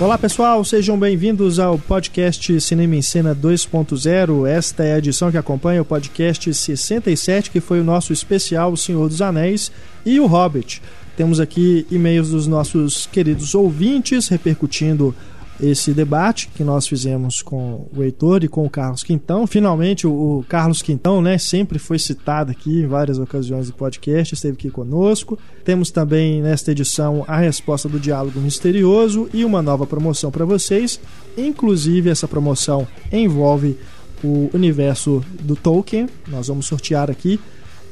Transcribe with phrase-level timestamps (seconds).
[0.00, 4.46] Olá pessoal, sejam bem-vindos ao podcast Cinema em Cena 2.0.
[4.46, 8.76] Esta é a edição que acompanha o podcast 67, que foi o nosso especial O
[8.76, 9.72] Senhor dos Anéis
[10.06, 10.80] e O Hobbit.
[11.16, 15.12] Temos aqui e-mails dos nossos queridos ouvintes repercutindo
[15.60, 19.46] esse debate que nós fizemos com o Heitor e com o Carlos Quintão.
[19.46, 24.54] Finalmente, o, Carlos Quintão, né, sempre foi citado aqui em várias ocasiões do podcast, esteve
[24.54, 25.38] aqui conosco.
[25.64, 31.00] Temos também nesta edição a resposta do Diálogo Misterioso e uma nova promoção para vocês.
[31.36, 33.76] Inclusive, essa promoção envolve
[34.22, 36.08] o universo do Tolkien.
[36.28, 37.40] Nós vamos sortear aqui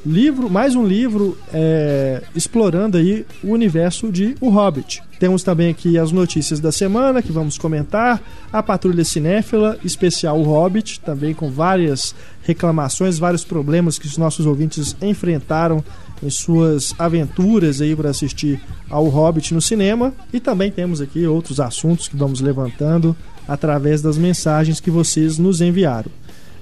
[0.05, 5.03] livro, mais um livro é, explorando aí o universo de O Hobbit.
[5.19, 8.21] Temos também aqui as notícias da semana que vamos comentar,
[8.53, 14.45] a Patrulha Cinéfila, especial O Hobbit, também com várias reclamações, vários problemas que os nossos
[14.45, 15.83] ouvintes enfrentaram
[16.21, 18.59] em suas aventuras aí para assistir
[18.89, 20.13] ao Hobbit no cinema.
[20.31, 23.15] E também temos aqui outros assuntos que vamos levantando
[23.47, 26.11] através das mensagens que vocês nos enviaram.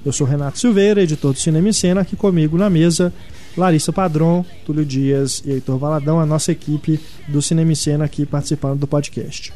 [0.05, 3.11] Eu sou Renato Silveira, editor do Cinema e Cena, aqui comigo na mesa
[3.57, 8.23] Larissa Padron, Túlio Dias e Heitor Valadão, a nossa equipe do Cinema e Cena aqui
[8.23, 9.51] participando do podcast.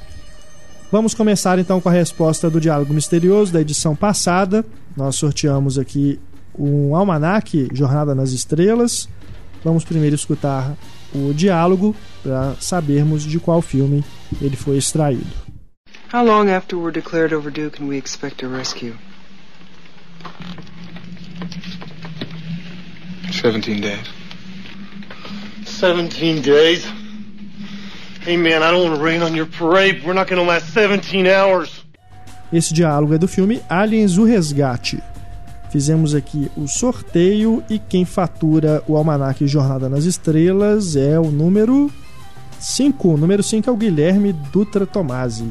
[0.92, 4.66] Vamos começar então com a resposta do Diálogo Misterioso da edição passada.
[4.98, 6.20] Nós sorteamos aqui
[6.58, 9.08] um almanaque Jornada nas Estrelas.
[9.64, 10.76] Vamos primeiro escutar
[11.14, 14.04] o diálogo para sabermos de qual filme
[14.42, 15.28] ele foi extraído.
[16.12, 18.96] How long after we're declared overdue can we expect a rescue?
[23.32, 24.00] 17 days.
[25.66, 26.86] 17 days?
[28.22, 30.04] Hey man, I don't want to rain on your parade.
[30.04, 31.86] We're not going to last 17 hours.
[32.52, 35.02] Esse diálogo é do filme Aliens o Resgate.
[35.70, 41.92] Fizemos aqui o sorteio e quem fatura o almanaque Jornada nas Estrelas é o número
[42.60, 43.08] 5.
[43.08, 45.50] O número 5 é o Guilherme Dutra Tomasi.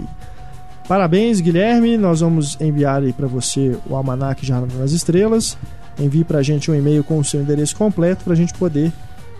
[0.88, 1.96] Parabéns, Guilherme.
[1.96, 5.56] Nós vamos enviar aí para você o almanaque Jornada nas Estrelas
[5.98, 8.92] envie para a gente um e-mail com o seu endereço completo para a gente poder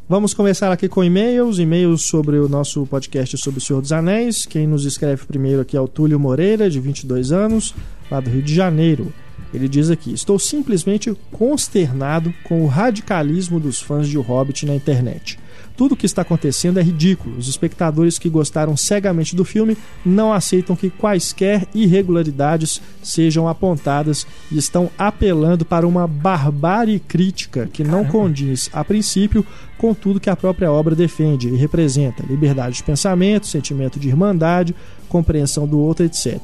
[0.08, 4.46] Vamos começar aqui com e-mails, e-mails sobre o nosso podcast sobre o Senhor dos Anéis.
[4.46, 7.74] Quem nos escreve primeiro aqui é o Túlio Moreira, de 22 anos,
[8.10, 9.12] lá do Rio de Janeiro.
[9.52, 14.74] Ele diz aqui: Estou simplesmente consternado com o radicalismo dos fãs de O Hobbit na
[14.74, 15.38] internet.
[15.76, 17.36] Tudo o que está acontecendo é ridículo.
[17.36, 19.76] Os espectadores que gostaram cegamente do filme
[20.06, 27.82] não aceitam que quaisquer irregularidades sejam apontadas e estão apelando para uma barbárie crítica que
[27.82, 29.44] não condiz, a princípio,
[29.76, 34.76] com tudo que a própria obra defende e representa: liberdade de pensamento, sentimento de irmandade,
[35.08, 36.40] compreensão do outro, etc.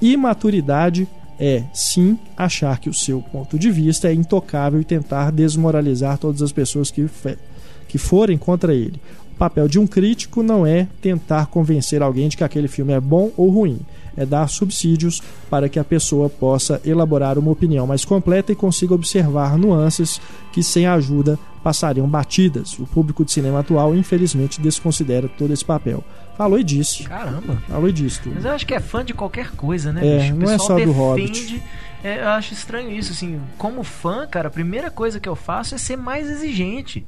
[0.00, 1.08] Imaturidade
[1.40, 6.42] é, sim, achar que o seu ponto de vista é intocável e tentar desmoralizar todas
[6.42, 7.08] as pessoas que
[7.90, 9.00] que forem contra ele.
[9.34, 13.00] O papel de um crítico não é tentar convencer alguém de que aquele filme é
[13.00, 13.80] bom ou ruim,
[14.16, 18.94] é dar subsídios para que a pessoa possa elaborar uma opinião mais completa e consiga
[18.94, 20.20] observar nuances
[20.52, 22.78] que, sem ajuda, passariam batidas.
[22.78, 26.04] O público de cinema atual, infelizmente, desconsidera todo esse papel.
[26.36, 27.02] Falou e disse.
[27.04, 27.56] Caramba.
[27.68, 28.20] Falou e disse.
[28.26, 30.06] Mas eu acho que é fã de qualquer coisa, né?
[30.06, 30.34] É, bicho?
[30.36, 31.62] não é só defende, do Hobbit.
[32.04, 33.40] É, eu acho estranho isso, assim.
[33.58, 37.04] Como fã, cara, a primeira coisa que eu faço é ser mais exigente.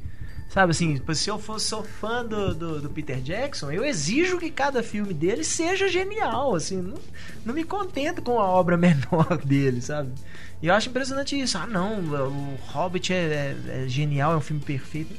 [0.53, 4.51] Sabe assim, se eu fosse sou fã do, do, do, Peter Jackson, eu exijo que
[4.51, 6.99] cada filme dele seja genial, assim, não,
[7.43, 10.13] não me contento com a obra menor dele, sabe?
[10.61, 11.57] E eu acho impressionante isso.
[11.57, 15.15] Ah, não, o Hobbit é, é, é genial, é um filme perfeito.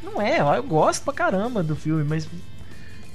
[0.00, 2.28] Não é, eu gosto pra caramba do filme, mas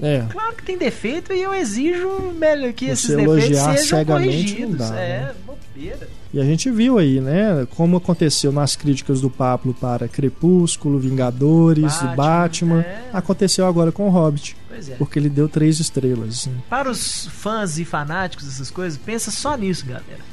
[0.02, 0.26] é.
[0.30, 4.78] Claro que tem defeito e eu exijo melhor que Você esses defeitos sejam corrigidos.
[4.78, 5.36] Dá, é, né?
[5.46, 6.10] bobeira.
[6.34, 11.94] E a gente viu aí, né, como aconteceu nas críticas do Pablo para Crepúsculo, Vingadores,
[12.02, 13.10] Batman, Batman é.
[13.14, 14.58] aconteceu agora com o Hobbit.
[14.72, 14.96] É.
[14.96, 16.30] Porque ele deu três estrelas.
[16.30, 16.56] Assim.
[16.68, 20.33] Para os fãs e fanáticos dessas coisas, pensa só nisso, galera.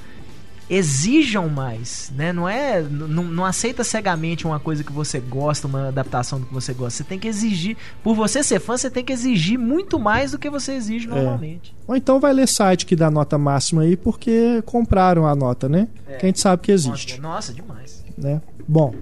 [0.71, 2.33] Exijam mais, né?
[2.33, 6.55] Não é, não, não aceita cegamente uma coisa que você gosta, uma adaptação do que
[6.55, 6.99] você gosta.
[6.99, 10.39] Você tem que exigir, por você ser fã, você tem que exigir muito mais do
[10.39, 11.11] que você exige É.
[11.15, 11.75] normalmente.
[11.89, 15.89] Ou então vai ler site que dá nota máxima aí porque compraram a nota, né?
[16.07, 16.17] É.
[16.19, 17.21] Que a gente sabe que existe.
[17.21, 18.05] Nossa, demais.
[18.17, 18.41] né?
[18.69, 18.95] Bom,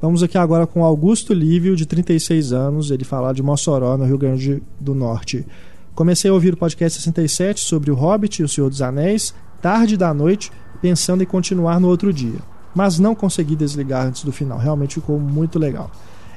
[0.00, 4.18] vamos aqui agora com Augusto Lívio, de 36 anos, ele fala de Mossoró, no Rio
[4.18, 5.46] Grande do Norte.
[5.94, 9.96] Comecei a ouvir o podcast 67 sobre o Hobbit e o Senhor dos Anéis, tarde
[9.96, 10.50] da noite,
[10.82, 12.40] pensando em continuar no outro dia.
[12.74, 15.90] Mas não consegui desligar antes do final, realmente ficou muito legal.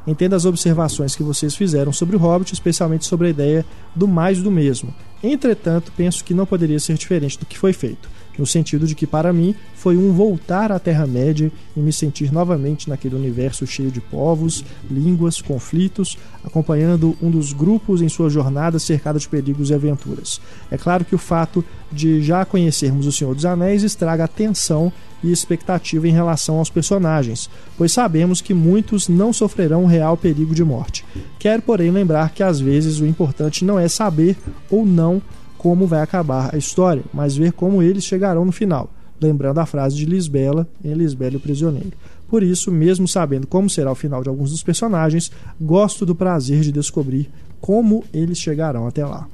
[0.07, 3.65] Entendo as observações que vocês fizeram sobre o Hobbit, especialmente sobre a ideia
[3.95, 4.93] do mais do mesmo.
[5.23, 8.07] Entretanto, penso que não poderia ser diferente do que foi feito,
[8.37, 12.89] no sentido de que, para mim, foi um voltar à Terra-média e me sentir novamente
[12.89, 19.19] naquele universo cheio de povos, línguas, conflitos, acompanhando um dos grupos em sua jornada cercada
[19.19, 20.39] de perigos e aventuras.
[20.69, 24.91] É claro que o fato de já conhecermos o Senhor dos Anéis estraga a tensão
[25.23, 30.63] e expectativa em relação aos personagens, pois sabemos que muitos não sofrerão real perigo de
[30.63, 31.03] morte.
[31.39, 34.37] Quero, porém, lembrar que às vezes o importante não é saber
[34.69, 35.21] ou não
[35.65, 38.87] como vai acabar a história, mas ver como eles chegarão no final,
[39.19, 41.93] lembrando a frase de Lisbela em Lisbela e o Prisioneiro.
[42.29, 46.61] Por isso, mesmo sabendo como será o final de alguns dos personagens, gosto do prazer
[46.61, 49.27] de descobrir como eles chegarão até lá.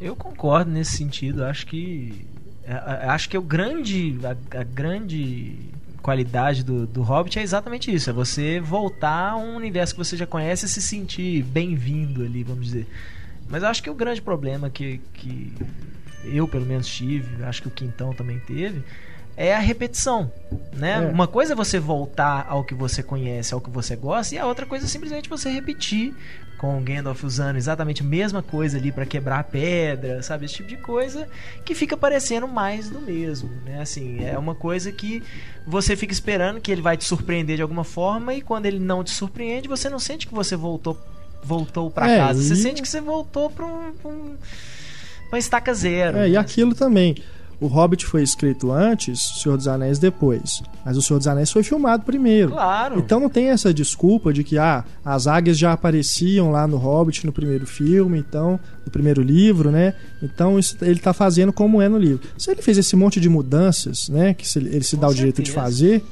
[0.00, 1.44] Eu concordo nesse sentido.
[1.44, 2.12] Acho que
[2.66, 2.74] a-
[3.10, 5.54] a- acho que o grande a, a grande
[6.02, 8.10] qualidade do, do Hobbit é exatamente isso.
[8.10, 12.42] É você voltar a um universo que você já conhece e se sentir bem-vindo ali,
[12.42, 12.88] vamos dizer.
[13.52, 15.52] Mas acho que o grande problema que, que
[16.24, 18.82] eu pelo menos tive, acho que o Quintão também teve,
[19.36, 20.32] é a repetição,
[20.72, 21.04] né?
[21.04, 21.06] É.
[21.06, 24.46] Uma coisa é você voltar ao que você conhece, ao que você gosta, e a
[24.46, 26.14] outra coisa é simplesmente você repetir
[26.56, 30.46] com o Gandalf usando exatamente a mesma coisa ali pra quebrar a pedra, sabe?
[30.46, 31.28] Esse tipo de coisa
[31.62, 33.82] que fica parecendo mais do mesmo, né?
[33.82, 35.22] Assim, é uma coisa que
[35.66, 39.04] você fica esperando que ele vai te surpreender de alguma forma e quando ele não
[39.04, 40.98] te surpreende, você não sente que você voltou
[41.42, 44.34] voltou para É, casa, você e- sente que você voltou pra um, um
[45.30, 46.18] uma estaca zero.
[46.18, 47.16] É, e aquilo também.
[47.58, 50.62] O Hobbit foi escrito antes, o Senhor dos Anéis depois.
[50.84, 52.50] Mas o Senhor dos Anéis foi filmado primeiro.
[52.50, 52.98] Claro.
[52.98, 57.24] Então não tem essa desculpa de que ah, as águias já apareciam lá no Hobbit
[57.24, 59.94] no primeiro filme, então, no primeiro livro, né?
[60.20, 62.28] Então isso ele tá fazendo como é no livro.
[62.36, 65.40] Se ele fez esse monte de mudanças, né, que ele se Com dá o direito
[65.40, 65.64] de certeza.
[65.66, 66.04] fazer,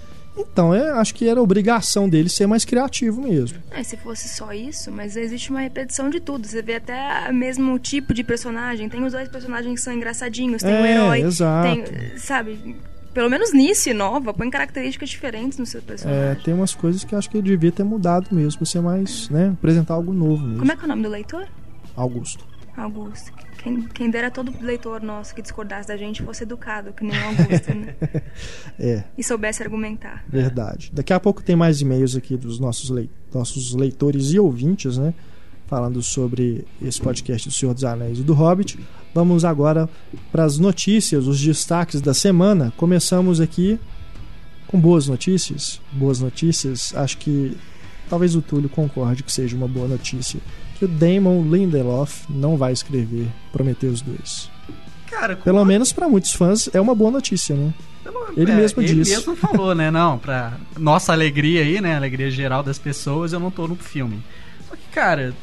[0.50, 3.58] então é, acho que era obrigação dele ser mais criativo mesmo.
[3.70, 6.46] É, se fosse só isso, mas existe uma repetição de tudo.
[6.46, 8.88] Você vê até o mesmo tipo de personagem.
[8.88, 11.68] Tem os dois personagens que são engraçadinhos, tem o É, herói, exato.
[11.90, 12.76] tem, sabe,
[13.14, 16.42] pelo menos nisso, nova, põe características diferentes no seu É, personagem.
[16.44, 19.50] tem umas coisas que acho que ele devia ter mudado mesmo, pra ser mais, né,
[19.58, 20.58] apresentar algo novo mesmo.
[20.60, 21.46] Como é que é o nome do leitor?
[21.96, 22.44] Augusto.
[22.76, 23.32] Augusto.
[23.62, 27.24] Quem, quem dera todo leitor nosso que discordasse da gente fosse educado, que nem o
[27.26, 27.94] Augusto, né?
[28.78, 29.04] É.
[29.18, 30.24] E soubesse argumentar.
[30.28, 30.90] Verdade.
[30.94, 35.12] Daqui a pouco tem mais e-mails aqui dos nossos, lei- nossos leitores e ouvintes, né?
[35.66, 38.78] Falando sobre esse podcast do Senhor dos Anéis e do Hobbit.
[39.14, 39.88] Vamos agora
[40.32, 42.72] para as notícias, os destaques da semana.
[42.78, 43.78] Começamos aqui
[44.66, 45.80] com boas notícias.
[45.92, 46.94] Boas notícias.
[46.96, 47.56] Acho que
[48.08, 50.40] talvez o Túlio concorde que seja uma boa notícia.
[50.80, 54.50] Que o Damon Lindelof não vai escrever Prometheus 2.
[55.10, 57.72] Cara, Pelo menos para muitos fãs é uma boa notícia, né?
[58.02, 59.10] Pelo- Ele mesmo ele disse.
[59.14, 59.90] mesmo falou, né?
[59.90, 61.94] Não, pra nossa alegria aí, né?
[61.96, 64.22] Alegria geral das pessoas, eu não tô no filme.
[64.68, 65.34] Só que, cara,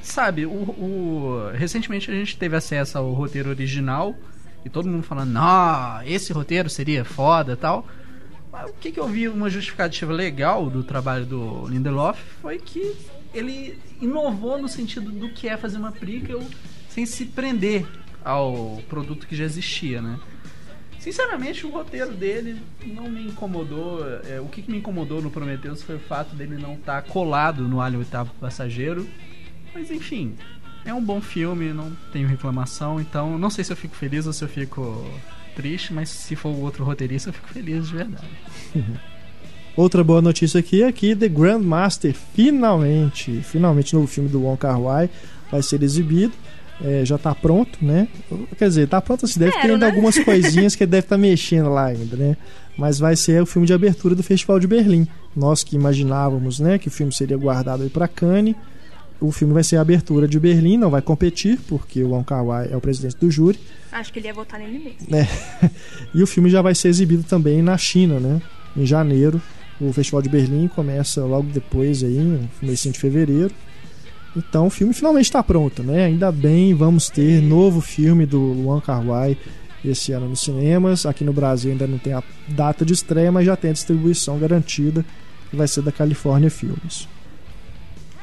[0.00, 4.14] sabe, o, o- recentemente a gente teve acesso ao roteiro original
[4.64, 7.84] e todo mundo falando, não, esse roteiro seria foda e tal.
[8.52, 12.94] Mas o que, que eu vi uma justificativa legal do trabalho do Lindelof foi que
[13.32, 16.42] ele inovou no sentido do que é fazer uma prequel
[16.88, 17.86] sem se prender
[18.24, 20.18] ao produto que já existia, né?
[20.98, 24.06] Sinceramente, o roteiro dele não me incomodou.
[24.24, 27.66] É, o que, que me incomodou no Prometheus foi o fato dele não estar colado
[27.66, 29.08] no Alien Oitavo Passageiro.
[29.74, 30.36] Mas enfim,
[30.84, 33.00] é um bom filme, não tenho reclamação.
[33.00, 35.04] Então, não sei se eu fico feliz ou se eu fico
[35.56, 38.28] triste, mas se for o outro roteirista, eu fico feliz de verdade.
[39.76, 44.80] Outra boa notícia aqui é que The Grandmaster finalmente, finalmente novo filme do Wong Kar
[44.80, 45.08] Wai
[45.50, 46.32] vai ser exibido.
[46.84, 48.08] É, já tá pronto, né?
[48.58, 49.86] Quer dizer, tá pronto assim, deve ter ainda né?
[49.86, 52.36] algumas coisinhas que ele deve estar mexendo lá ainda, né?
[52.76, 55.06] Mas vai ser o filme de abertura do Festival de Berlim.
[55.36, 58.56] Nós que imaginávamos, né, que o filme seria guardado aí para Cannes,
[59.20, 62.44] o filme vai ser a abertura de Berlim, não vai competir, porque o Wong Kar
[62.44, 63.58] Wai é o presidente do júri.
[63.92, 64.98] Acho que ele ia votar nele mesmo.
[65.08, 65.28] né?
[66.14, 68.42] E o filme já vai ser exibido também na China, né?
[68.76, 69.40] Em janeiro.
[69.80, 73.52] O Festival de Berlim começa logo depois aí, no comecinho de fevereiro.
[74.36, 76.06] Então o filme finalmente está pronto, né?
[76.06, 79.36] Ainda bem, vamos ter novo filme do Luan Kar-wai
[79.84, 81.04] esse ano nos cinemas.
[81.04, 84.38] Aqui no Brasil ainda não tem a data de estreia, mas já tem a distribuição
[84.38, 85.04] garantida,
[85.50, 87.08] que vai ser da California Filmes.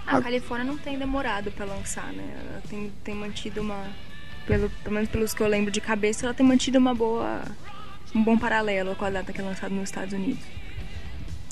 [0.07, 2.23] A Califórnia não tem demorado pra lançar, né?
[2.49, 3.85] Ela tem, tem mantido uma.
[4.47, 7.43] Pelo, pelo menos pelos que eu lembro de cabeça, ela tem mantido uma boa.
[8.15, 10.43] um bom paralelo com a data que é lançada nos Estados Unidos.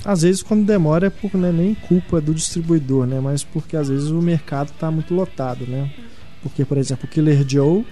[0.07, 3.19] Às vezes quando demora é por não é nem culpa do distribuidor, né?
[3.19, 5.91] Mas porque às vezes o mercado está muito lotado, né?
[6.41, 7.85] Porque, por exemplo, o Killer Joe,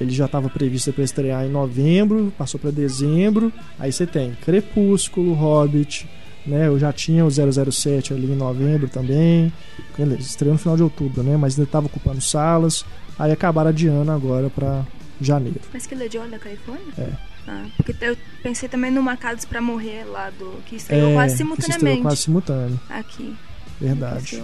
[0.00, 3.52] ele já estava previsto para estrear em novembro, passou para dezembro.
[3.80, 6.08] Aí você tem Crepúsculo, Hobbit,
[6.46, 6.68] né?
[6.68, 9.52] Eu já tinha o 007 ali em novembro também.
[9.98, 11.36] Ele estreou no final de outubro, né?
[11.36, 12.84] Mas ainda estava ocupando salas.
[13.18, 14.86] Aí acabaram adiando agora para
[15.20, 15.60] janeiro.
[15.72, 16.94] Mas Killer Joe é da Califórnia?
[16.96, 17.29] É.
[17.48, 20.60] Ah, porque eu pensei também no Marcados pra Morrer lá do.
[20.66, 22.02] que estreou É, quase simultaneamente.
[22.02, 23.34] quase simultâneo, Aqui.
[23.80, 24.42] verdade.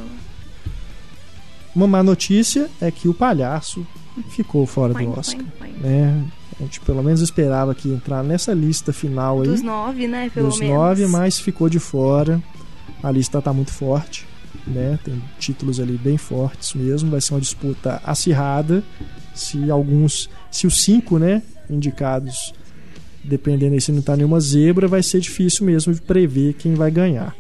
[1.74, 3.86] Uma má notícia é que o palhaço
[4.30, 5.44] ficou fora do Oscar.
[5.80, 6.24] Né?
[6.58, 10.30] A gente pelo menos esperava que entrar nessa lista final aí Dos nove, né?
[10.32, 10.74] Pelo dos menos.
[10.74, 12.42] nove, mas ficou de fora.
[13.02, 14.26] A lista tá muito forte,
[14.66, 14.98] né?
[15.04, 17.10] Tem títulos ali bem fortes mesmo.
[17.10, 18.82] Vai ser uma disputa acirrada.
[19.34, 22.54] Se alguns, se os cinco, né, indicados,
[23.28, 26.90] dependendo aí se não tá nenhuma zebra, vai ser difícil mesmo de prever quem vai
[26.90, 27.34] ganhar.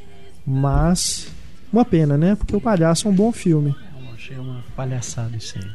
[0.46, 1.28] Mas
[1.72, 2.36] uma pena, né?
[2.36, 3.74] Porque o Palhaço é um bom filme.
[4.06, 5.66] Eu achei uma palhaçada isso aí.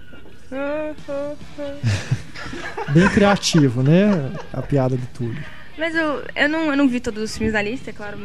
[2.94, 4.32] Bem criativo, né?
[4.54, 5.44] A piada do Túlio.
[5.78, 8.18] Mas eu, eu, não, eu não vi todos os filmes da lista, é claro.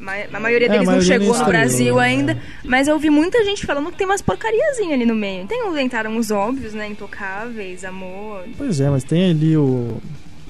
[0.00, 2.02] ma- A maioria É, a deles não maioria chegou no Brasil né?
[2.02, 2.38] ainda.
[2.64, 5.46] Mas eu ouvi muita gente falando que tem umas porcariazinhas ali no meio.
[5.46, 6.88] Tem, entraram os óbvios, né?
[6.88, 9.98] Intocáveis, Amor, Pois é, mas tem ali o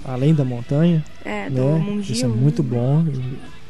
[0.05, 1.79] Além da Montanha, é, do né?
[1.79, 2.13] Mundinho.
[2.13, 3.05] Isso é muito bom.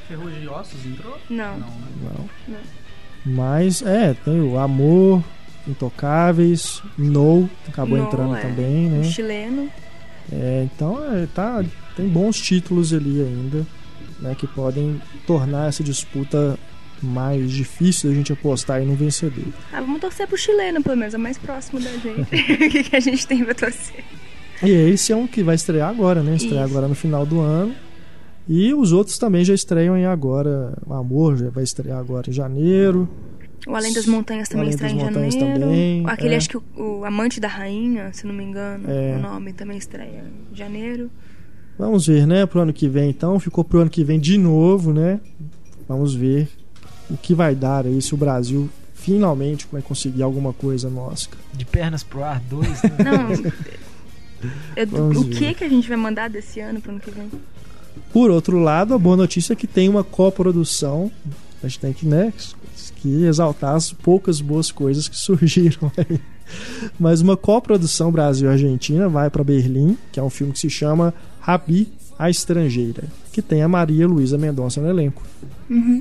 [0.08, 1.18] Ferrugem de Ossos entrou?
[1.28, 1.58] Não.
[1.58, 1.74] Não, né?
[2.02, 2.28] Não.
[2.54, 2.60] Não.
[3.24, 5.22] Mas é, tem o Amor,
[5.66, 8.40] Intocáveis, No, acabou No, entrando é.
[8.40, 9.04] também, O né?
[9.04, 9.68] chileno.
[10.32, 11.64] É, então é, tá,
[11.96, 13.66] tem bons títulos ali ainda,
[14.20, 14.34] né?
[14.38, 16.58] Que podem tornar essa disputa
[17.02, 19.44] mais difícil da gente apostar aí no vencedor.
[19.72, 22.20] Ah, vamos torcer pro chileno, pelo menos, é mais próximo da gente.
[22.66, 24.04] O que, que a gente tem pra torcer?
[24.62, 26.36] E esse é um que vai estrear agora, né?
[26.36, 26.72] Estrear Isso.
[26.74, 27.74] agora no final do ano.
[28.48, 30.76] E os outros também já estreiam em agora.
[30.86, 33.08] O Amor já vai estrear agora em janeiro.
[33.66, 35.60] O Além das Montanhas também Além estreia das em Montanhas janeiro.
[35.60, 36.36] também, Aquele, é.
[36.36, 39.16] acho que o, o Amante da Rainha, se não me engano, É.
[39.16, 41.10] o nome também estreia em janeiro.
[41.78, 42.44] Vamos ver, né?
[42.46, 43.38] Pro ano que vem, então.
[43.38, 45.20] Ficou pro ano que vem de novo, né?
[45.88, 46.48] Vamos ver
[47.08, 51.38] o que vai dar aí se o Brasil finalmente vai conseguir alguma coisa no Oscar.
[51.54, 52.82] De pernas pro ar, dois.
[52.82, 52.90] Né?
[53.04, 53.52] Não.
[54.88, 57.30] Vamos o que que a gente vai mandar desse ano pro ano que vem?
[58.12, 61.10] Por outro lado, a boa notícia é que tem uma coprodução.
[61.62, 62.32] A gente tem que, né,
[62.96, 66.20] que exaltar as poucas boas coisas que surgiram aí.
[66.98, 71.88] Mas uma coprodução Brasil-Argentina vai para Berlim, que é um filme que se chama Rabi,
[72.18, 75.22] a Estrangeira, que tem a Maria Luísa Mendonça no elenco.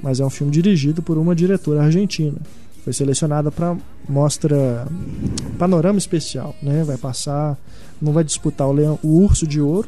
[0.01, 2.37] Mas é um filme dirigido por uma diretora argentina.
[2.83, 3.77] Foi selecionada para
[4.07, 4.87] mostra
[5.59, 6.83] panorama especial, né?
[6.83, 7.57] Vai passar,
[8.01, 9.87] não vai disputar o, leão, o Urso de Ouro,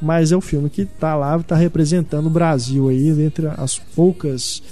[0.00, 4.62] mas é o filme que tá lá, tá representando o Brasil aí entre as poucas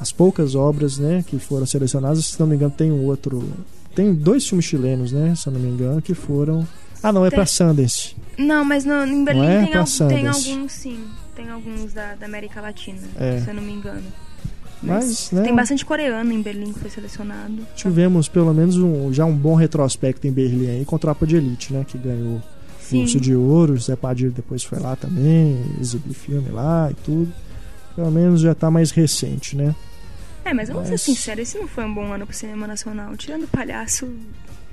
[0.00, 3.46] as poucas obras, né, que foram selecionadas, se não me engano, tem um outro,
[3.94, 6.66] tem dois filmes chilenos, né, se não me engano, que foram
[7.02, 8.16] Ah, não, é Tem- pra Sundance.
[8.38, 11.04] Não, mas no, em Berlim é tem, al- tem alguns, sim.
[11.36, 13.40] Tem alguns da, da América Latina, É.
[13.42, 14.02] se eu não me engano.
[14.82, 17.66] Mas, né, Tem bastante coreano em Berlim que foi selecionado.
[17.76, 21.72] tivemos pelo menos um, já um bom retrospecto em Berlim aí com Tropa de Elite,
[21.72, 22.42] né, que ganhou o
[22.80, 23.02] Sim.
[23.02, 27.32] Urso de Ouro, Zé Padilha depois foi lá também, exibiu filme lá e tudo.
[27.94, 29.74] Pelo menos já tá mais recente, né?
[30.44, 33.14] É, mas vamos Mas- ser sinceros, esse não foi um bom ano pro cinema nacional.
[33.16, 34.08] Tirando o palhaço,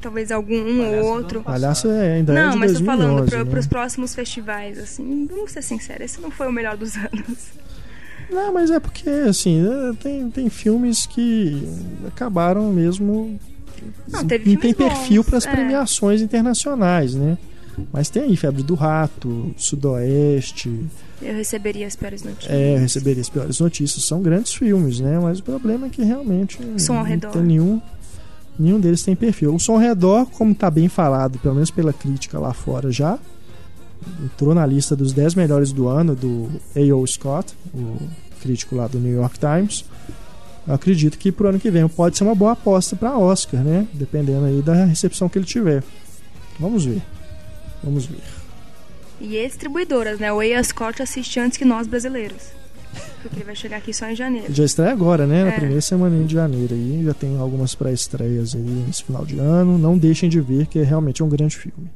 [0.01, 1.35] talvez algum um Palhaço ou outro.
[1.39, 3.45] ano Palhaço é, ainda é Não, mas tô 2011, falando pro, né?
[3.51, 5.27] pros próximos festivais, assim.
[5.29, 7.49] Vamos ser sinceros, esse não foi o melhor dos anos.
[8.29, 11.61] Não, mas é porque, assim, é, tem, tem filmes que
[12.07, 13.39] acabaram mesmo.
[14.07, 15.51] Não, teve não tem perfil para as é.
[15.51, 17.37] premiações internacionais, né?
[17.93, 20.83] Mas tem aí Febre do Rato, Sudoeste,
[21.21, 22.51] Eu receberia as piores notícias.
[22.51, 24.03] é, Receberia as Piores Notícias.
[24.03, 25.19] São grandes filmes, né?
[25.19, 27.31] Mas o problema é que realmente Som ao não Redor.
[27.31, 27.81] tem nenhum.
[28.57, 29.53] Nenhum deles tem perfil.
[29.53, 33.19] O Som ao Redor, como tá bem falado, pelo menos pela crítica lá fora já,
[34.23, 37.05] entrou na lista dos 10 melhores do ano do A.O.
[37.07, 37.97] Scott, o
[38.41, 39.85] crítico lá do New York Times.
[40.67, 43.87] Eu acredito que pro ano que vem pode ser uma boa aposta para Oscar, né?
[43.93, 45.83] Dependendo aí da recepção que ele tiver.
[46.59, 47.01] Vamos ver.
[47.83, 48.19] Vamos ver.
[49.21, 50.31] E as distribuidoras, né?
[50.31, 52.51] O EA Scott assiste antes que nós brasileiros.
[53.21, 54.53] Porque ele vai chegar aqui só em janeiro.
[54.53, 55.43] Já estreia agora, né?
[55.43, 55.55] Na É.
[55.55, 57.01] primeira semana de janeiro aí.
[57.03, 59.77] Já tem algumas pré-estreias aí nesse final de ano.
[59.77, 61.89] Não deixem de ver, que é realmente um grande filme.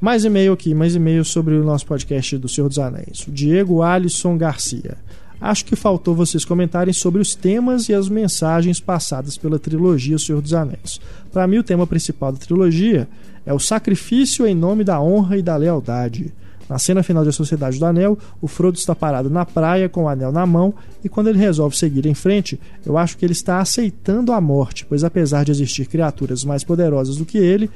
[0.00, 3.26] Mais e-mail aqui, mais e-mail sobre o nosso podcast do Senhor dos Anéis.
[3.28, 4.96] O Diego Alisson Garcia.
[5.38, 10.18] Acho que faltou vocês comentarem sobre os temas e as mensagens passadas pela trilogia O
[10.18, 10.98] Senhor dos Anéis.
[11.30, 13.06] Para mim, o tema principal da trilogia
[13.44, 16.32] é o sacrifício em nome da honra e da lealdade.
[16.66, 20.04] Na cena final de A Sociedade do Anel, o Frodo está parado na praia com
[20.04, 20.72] o anel na mão
[21.04, 24.86] e quando ele resolve seguir em frente, eu acho que ele está aceitando a morte,
[24.86, 27.68] pois apesar de existir criaturas mais poderosas do que ele,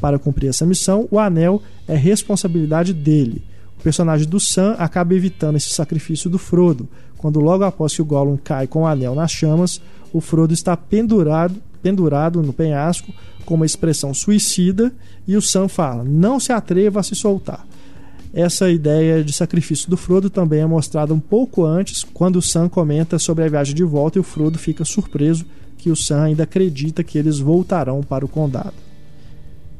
[0.00, 3.42] para cumprir essa missão, o anel é responsabilidade dele.
[3.78, 8.04] O personagem do Sam acaba evitando esse sacrifício do Frodo, quando logo após que o
[8.04, 9.80] Gollum cai com o anel nas chamas,
[10.12, 13.12] o Frodo está pendurado, pendurado no penhasco
[13.46, 14.92] com uma expressão suicida
[15.26, 17.64] e o Sam fala: "Não se atreva a se soltar".
[18.34, 22.68] Essa ideia de sacrifício do Frodo também é mostrada um pouco antes, quando o Sam
[22.68, 25.44] comenta sobre a viagem de volta e o Frodo fica surpreso
[25.76, 28.74] que o Sam ainda acredita que eles voltarão para o condado.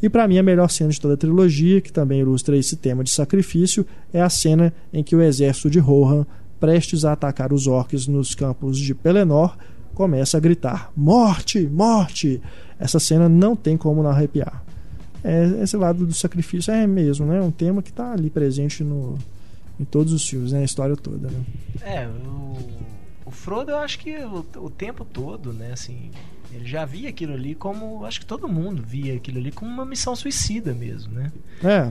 [0.02, 3.04] E para mim a melhor cena de toda a trilogia, que também ilustra esse tema
[3.04, 6.26] de sacrifício, é a cena em que o exército de Rohan,
[6.58, 9.56] prestes a atacar os orcs nos campos de Pelennor,
[9.94, 12.42] começa a gritar: "Morte, morte!".
[12.78, 14.62] Essa cena não tem como não arrepiar
[15.24, 17.40] é, esse lado do sacrifício é mesmo, né?
[17.40, 19.16] Um tema que está ali presente no,
[19.78, 20.60] em todos os filmes, né?
[20.60, 21.44] A história toda, né?
[21.82, 22.56] É, o,
[23.26, 25.72] o Frodo eu acho que o, o tempo todo, né?
[25.72, 26.10] Assim,
[26.54, 28.04] ele já via aquilo ali como.
[28.04, 31.32] Acho que todo mundo via aquilo ali como uma missão suicida mesmo, né?
[31.62, 31.90] É.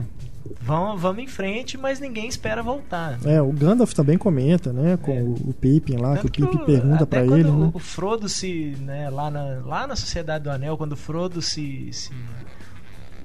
[0.60, 3.18] Vamos, vamos em frente, mas ninguém espera voltar.
[3.24, 5.22] É, o Gandalf também comenta, né, com é.
[5.22, 7.70] o, Pippin lá, Tanto que o Pippin pergunta para ele, o, né?
[7.72, 11.92] O Frodo se, né, lá na, lá na Sociedade do Anel, quando o Frodo se,
[11.92, 12.10] se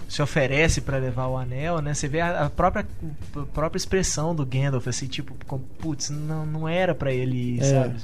[0.07, 1.93] se oferece para levar o anel, né?
[1.93, 2.87] Você vê a, a, própria,
[3.35, 5.33] a própria expressão do Gandalf, assim, tipo,
[5.79, 7.63] putz, não, não era para ele ir, é.
[7.63, 7.95] sabe?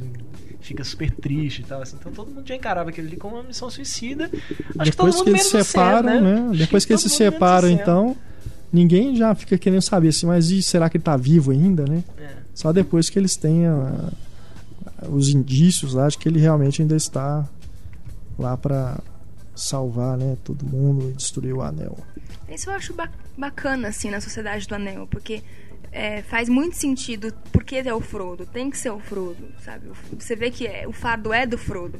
[0.63, 1.97] Fica super triste e tal, assim.
[1.99, 4.25] Então todo mundo já encarava aquilo ali como uma missão suicida.
[4.25, 6.21] Acho Depois que todo mundo que eles se separam, né?
[6.21, 6.57] né?
[6.57, 8.15] Depois que, que eles se separam, então,
[8.71, 12.03] ninguém já fica querendo saber assim, mas e, será que ele tá vivo ainda, né?
[12.17, 12.29] É.
[12.53, 14.09] Só depois que eles tenham
[15.09, 17.47] os indícios lá de que ele realmente ainda está
[18.39, 18.99] lá para
[19.55, 21.97] salvar né, todo mundo e destruir o anel.
[22.49, 22.95] Isso eu acho
[23.37, 25.41] bacana, assim, na Sociedade do Anel, porque
[25.93, 29.87] é, faz muito sentido porque é o Frodo, tem que ser o Frodo, sabe?
[30.19, 31.99] Você vê que é, o fardo é do Frodo.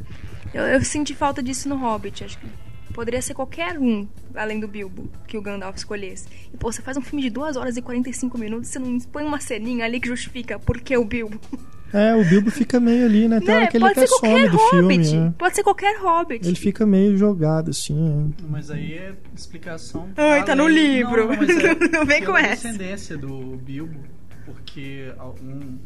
[0.53, 2.47] Eu, eu senti falta disso no Hobbit, acho que
[2.93, 6.27] poderia ser qualquer um, além do Bilbo, que o Gandalf escolhesse.
[6.51, 9.23] E, pô, você faz um filme de 2 horas e 45 minutos, você não põe
[9.23, 11.39] uma ceninha ali que justifica por que o Bilbo.
[11.93, 13.39] É, o Bilbo fica meio ali, né?
[13.39, 13.55] Tem né?
[13.55, 14.69] hora que ele Pode até ser qualquer some do hobbit.
[15.05, 15.19] filme.
[15.25, 15.33] Né?
[15.37, 16.47] Pode ser qualquer hobbit.
[16.47, 18.33] Ele fica meio jogado, assim.
[18.39, 18.43] É.
[18.49, 20.09] Mas aí é explicação.
[20.17, 21.27] Ai, tá no livro.
[21.27, 22.67] Não, não, é não vem com essa.
[22.67, 23.99] descendência do Bilbo,
[24.45, 25.13] porque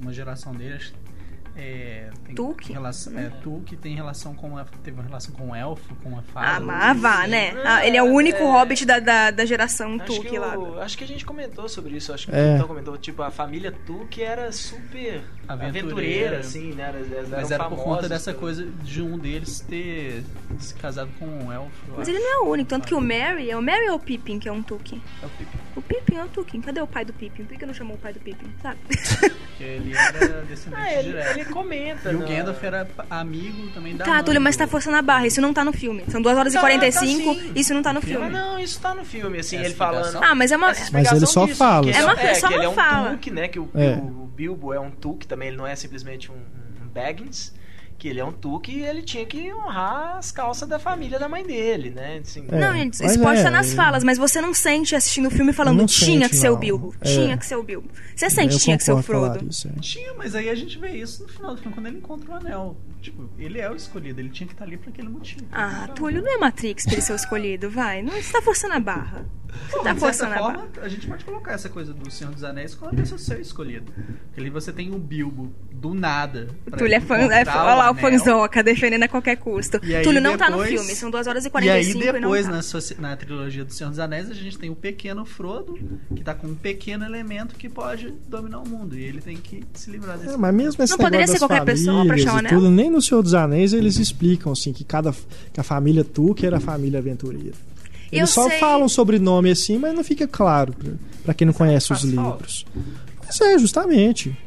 [0.02, 0.80] uma geração dele
[1.60, 2.72] é, tem Tuque?
[2.72, 6.22] Relação, é, Tuque tem relação com a, teve uma relação com o elfo, com a
[6.22, 6.58] fada.
[6.58, 7.56] Ah, mas vá, né?
[7.66, 10.56] Ah, ele é o único é, hobbit da, da, da geração acho Tuque lá.
[10.56, 12.14] O, acho que a gente comentou sobre isso.
[12.14, 12.50] Acho que É.
[12.50, 16.38] o Vitão comentou, tipo, a família Tuque era super aventureira, Aventureira.
[16.40, 16.92] assim, né?
[16.94, 20.24] Elas, elas Mas era por conta dessa pelo- coisa de um deles ter
[20.60, 21.70] se casado com um elfo.
[21.90, 22.12] Mas acho.
[22.12, 24.40] ele não é o único, tanto que o Merry, é o Merry ou o Pippin
[24.40, 25.02] que é um Tuque?
[25.22, 26.60] É o Pippin, O Pippin é o Tuque.
[26.60, 27.44] Cadê o pai do Pippin?
[27.46, 28.48] Por que não chamou o pai do Pippin?
[28.62, 28.78] Sabe?
[28.88, 31.38] porque ele era descendente Ah, ele, direto.
[31.40, 32.12] ele comenta.
[32.12, 34.98] E o na- Gandalf era amigo também da Tá, mãe Túlio, mas do- tá forçando
[34.98, 35.28] a barra.
[35.28, 36.04] Isso não tá no filme.
[36.10, 37.52] São 2 horas e Tá, 45, tá sim.
[37.56, 38.30] isso não tá no Ah, filme.
[38.30, 40.18] não, isso tá no filme, assim, Essa ele falando.
[40.22, 40.68] Ah, mas é uma.
[40.92, 41.90] Mas ele só disso, fala.
[41.92, 43.10] É uma- é, só que ele é uma um fala.
[43.12, 43.48] Tuque, né?
[43.48, 43.96] Que o, É.
[43.96, 47.56] o Bilbo é um Tuque também, ele não é simplesmente um, um Baggins.
[48.00, 51.28] Que ele é um Tuque e ele tinha que honrar as calças da família da
[51.28, 52.20] mãe dele, né?
[52.22, 54.96] Assim, É, Não, gente, isso pode é, estar nas ele- falas, mas você não sente
[54.96, 56.58] assistindo o filme falando Não tinha sente, que ser o.
[56.58, 56.94] Bilbo.
[57.02, 57.06] É.
[57.06, 57.90] Tinha que ser o Bilbo.
[58.16, 59.40] Você sente Eu que tinha que ser o Frodo.
[59.40, 59.80] É.
[59.82, 62.36] Tinha, mas aí a gente vê isso no final do filme, quando ele encontra o
[62.36, 62.78] anel.
[63.02, 65.46] Tipo, ele é o escolhido, ele tinha que estar ali por aquele motivo.
[65.52, 68.04] Ah, Túlio, não é Matrix pra ele ser o escolhido, vai.
[68.04, 69.26] Não, você tá forçando a barra.
[69.70, 72.34] Você tá de certa forçando a forma, a gente pode colocar essa coisa do Senhor
[72.34, 73.92] dos Anéis como a pessoa ser escolhido.
[74.28, 76.48] Porque ali você tem um Bilbo do nada.
[76.78, 77.16] Túlio é fã.
[77.18, 77.96] É, olha lá o anel.
[77.96, 79.80] fanzoca defendendo a qualquer custo.
[79.84, 82.12] E aí Túlio não tá no depois- filme, são 2 horas e E 45 aí
[82.14, 82.62] depois, e não na, tá.
[82.64, 85.78] soci- na trilogia do Senhor dos Anéis, a gente tem o pequeno Frodo,
[86.16, 88.98] que tá com um pequeno elemento que pode dominar o mundo.
[88.98, 91.40] E ele tem que se livrar desse É, mas mesmo esse Não poderia ser das
[91.42, 92.52] qualquer pessoa pra achar o e anel?
[92.52, 95.14] tudo, nem no Senhor dos Anéis eles explicam assim que cada
[95.54, 97.54] que a família Tuque era a família aventureira.
[98.12, 98.60] Eu Eles só sei.
[98.60, 100.94] falam sobrenome assim, mas não fica claro pra-
[101.26, 102.32] pra quem não conhece os faz falta.
[102.32, 102.66] livros.
[103.26, 104.38] Mas é, justamente.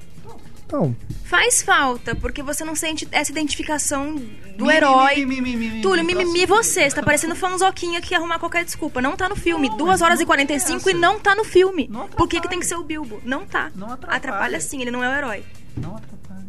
[0.66, 0.94] Então,
[1.25, 4.14] Faz falta, porque você não sente essa identificação
[4.57, 5.16] do Mi, herói.
[5.25, 6.88] mi, mi, mi, mi, mi, Túlio, mi, mimimi você.
[6.88, 9.01] Você tá parecendo fanzoquinha que ia arrumar qualquer desculpa.
[9.03, 9.68] Não tá no filme.
[9.68, 11.88] Não, 2 mas horas e 45 tem e não tá no filme.
[11.90, 12.49] Não Por que, que atrapalha.
[12.51, 13.20] tem que ser o Bilbo?
[13.25, 13.70] Não tá.
[13.77, 14.61] Não atrapalha.
[14.61, 15.44] sim, ele não é o herói.
[15.77, 16.46] Não atrapalha.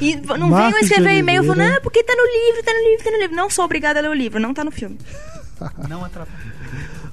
[0.00, 1.78] E não Marcos venham escrever de e-mail falando, Oliveira.
[1.78, 3.36] ah, porque tá no livro, tá no livro, tá no livro.
[3.36, 4.98] Não sou obrigada a ler o livro, não tá no filme.
[5.88, 6.58] Não atrapalha.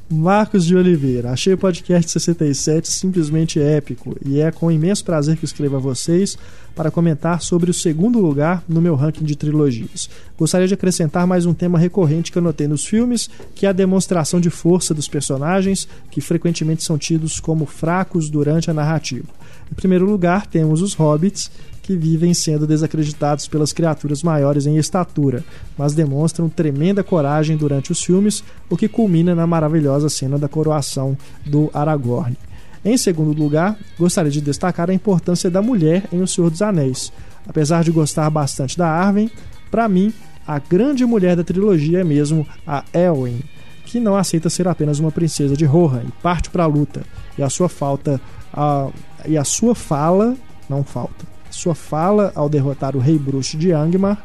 [0.07, 5.45] Marcos de Oliveira, achei o podcast 67 simplesmente épico e é com imenso prazer que
[5.45, 6.37] escrevo a vocês
[6.75, 10.07] para comentar sobre o segundo lugar no meu ranking de trilogias.
[10.37, 13.73] Gostaria de acrescentar mais um tema recorrente que eu notei nos filmes, que é a
[13.73, 19.27] demonstração de força dos personagens, que frequentemente são tidos como fracos durante a narrativa.
[19.71, 21.49] Em primeiro lugar, temos os hobbits,
[21.85, 25.43] que vivem sendo desacreditados pelas criaturas maiores em estatura,
[25.77, 31.15] mas demonstram tremenda coragem durante os filmes, o que culmina na maravilhosa cena da coroação
[31.45, 32.35] do Aragorn.
[32.83, 37.13] Em segundo lugar, gostaria de destacar a importância da mulher em O Senhor dos Anéis.
[37.47, 39.29] Apesar de gostar bastante da Arwen,
[39.69, 40.11] para mim,
[40.47, 43.41] a grande mulher da trilogia é mesmo a Elwyn,
[43.85, 47.03] que não aceita ser apenas uma princesa de Rohan e parte para a luta.
[47.37, 48.19] E a sua falta,
[48.51, 48.89] a,
[49.27, 50.35] e a sua fala
[50.67, 51.34] não falta.
[51.55, 54.21] Sua fala ao derrotar o Rei Bruxo de Angmar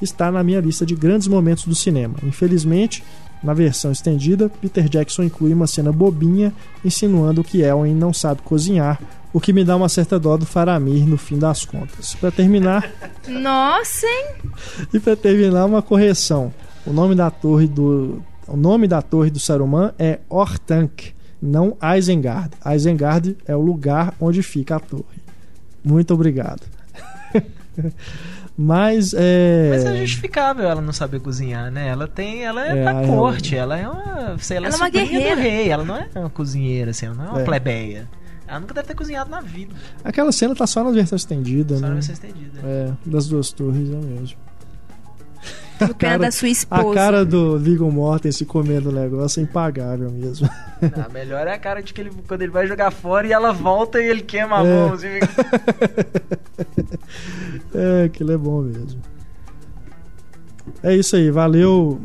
[0.00, 2.14] está na minha lista de grandes momentos do cinema.
[2.22, 3.02] Infelizmente,
[3.42, 6.52] na versão estendida, Peter Jackson inclui uma cena bobinha
[6.84, 9.00] insinuando que Elwyn não sabe cozinhar,
[9.32, 12.14] o que me dá uma certa dó do Faramir no fim das contas.
[12.14, 12.88] Para terminar,
[13.28, 14.26] Nossa, hein?
[14.94, 16.52] e para terminar uma correção.
[16.86, 22.50] O nome da torre do o nome da torre do Saruman é Ortank, não Isengard.
[22.74, 25.19] Isengard é o lugar onde fica a torre.
[25.84, 26.62] Muito obrigado.
[28.56, 29.70] Mas é.
[29.70, 31.88] Mas é justificável ela não saber cozinhar, né?
[31.88, 32.44] Ela tem.
[32.44, 34.36] Ela é, É, da a corte, ela é uma.
[34.38, 35.36] Sei, ela, Ela é é uma guerreira.
[35.36, 37.44] do rei, ela não é uma cozinheira, assim, ela não é uma É.
[37.44, 38.08] plebeia.
[38.46, 39.72] Ela nunca deve ter cozinhado na vida.
[40.04, 41.92] Aquela cena tá só na versão estendida, Só né?
[41.92, 42.60] vai ser estendida.
[42.62, 44.36] É, das duas torres é mesmo.
[45.88, 46.94] Pena cara- da sua A esposa.
[46.94, 50.48] cara do Viggo Mortensen comendo o negócio é impagável mesmo.
[50.96, 53.32] Não, a melhor é a cara de que ele, quando ele vai jogar fora e
[53.32, 54.74] ela volta e ele queima a É.
[54.86, 54.92] mão.
[54.94, 55.06] Assim,
[57.74, 59.00] É, aquilo é bom mesmo.
[60.82, 62.00] É isso aí, valeu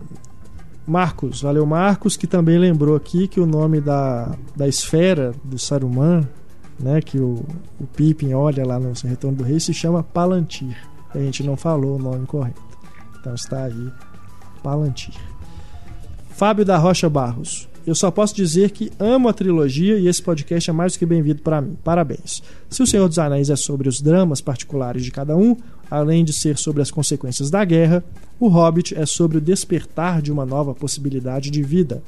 [0.88, 6.28] Marcos, valeu Marcos, que também lembrou aqui que o nome da, da esfera do Saruman,
[6.80, 7.44] né, que o,
[7.80, 10.76] o Pippin olha lá no Retorno do Rei, se chama Palantir.
[11.14, 12.62] A gente não falou o nome correto.
[13.26, 13.92] Então está aí,
[14.62, 15.16] Palantir.
[16.30, 17.68] Fábio da Rocha Barros.
[17.84, 21.08] Eu só posso dizer que amo a trilogia e esse podcast é mais do que
[21.08, 21.76] bem-vindo para mim.
[21.84, 22.44] Parabéns.
[22.70, 25.58] Se O Senhor dos Anéis é sobre os dramas particulares de cada um,
[25.90, 28.04] além de ser sobre as consequências da guerra,
[28.40, 32.04] O Hobbit é sobre o despertar de uma nova possibilidade de vida.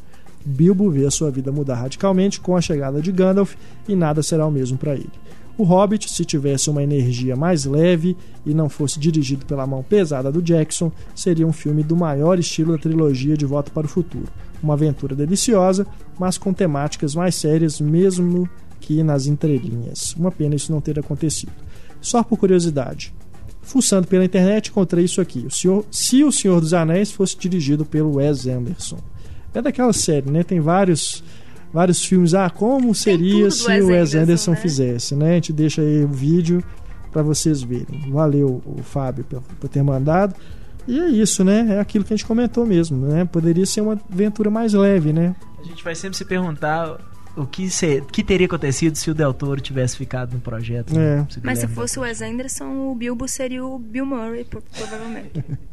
[0.46, 3.56] Bilbo vê a sua vida mudar radicalmente com a chegada de Gandalf
[3.88, 5.10] e nada será o mesmo para ele.
[5.58, 8.16] O Hobbit, se tivesse uma energia mais leve
[8.46, 12.74] e não fosse dirigido pela mão pesada do Jackson, seria um filme do maior estilo
[12.74, 14.28] da trilogia De Volta para o Futuro.
[14.62, 15.88] Uma aventura deliciosa,
[16.20, 18.48] mas com temáticas mais sérias, mesmo
[18.80, 20.14] que nas entrelinhas.
[20.14, 21.52] Uma pena isso não ter acontecido.
[22.00, 23.12] Só por curiosidade,
[23.64, 25.44] fuçando pela internet, encontrei isso aqui.
[25.48, 29.00] O senhor, se O Senhor dos Anéis fosse dirigido pelo Wes Anderson.
[29.54, 30.44] É daquela série, né?
[30.44, 31.24] Tem vários
[31.74, 32.34] vários filmes.
[32.34, 34.58] Ah, como seria se Wes o Wes Anderson, Anderson né?
[34.58, 35.32] fizesse, né?
[35.32, 36.64] A gente deixa aí o vídeo
[37.12, 38.10] para vocês verem.
[38.12, 40.36] Valeu, o Fábio, por, por ter mandado.
[40.88, 41.76] E é isso, né?
[41.76, 43.26] É aquilo que a gente comentou mesmo, né?
[43.26, 45.36] Poderia ser uma aventura mais leve, né?
[45.60, 46.98] A gente vai sempre se perguntar
[47.36, 50.94] o que, ser, que teria acontecido se o Del Toro tivesse ficado no projeto.
[50.94, 51.18] É.
[51.18, 51.18] né?
[51.18, 52.04] Mas se Guilherme Del fosse o.
[52.04, 55.44] Wes Anderson, o Bilbo seria o Bill Murray, pro- provavelmente.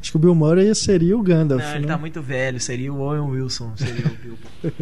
[0.00, 1.88] Acho que o Bill Murray seria o Gandalf, Não, ele né?
[1.88, 4.38] tá muito velho, seria o Owen Wilson, seria o Bilbo.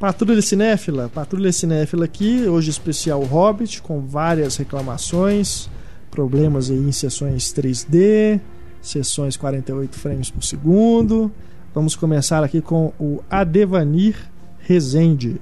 [0.00, 5.68] Patrulha Cinéfila, Patrulha Cinéfila aqui, hoje especial Hobbit, com várias reclamações,
[6.10, 8.40] problemas aí em sessões 3D,
[8.80, 11.30] sessões 48 frames por segundo.
[11.74, 14.16] Vamos começar aqui com o Adevanir
[14.60, 15.38] Rezende.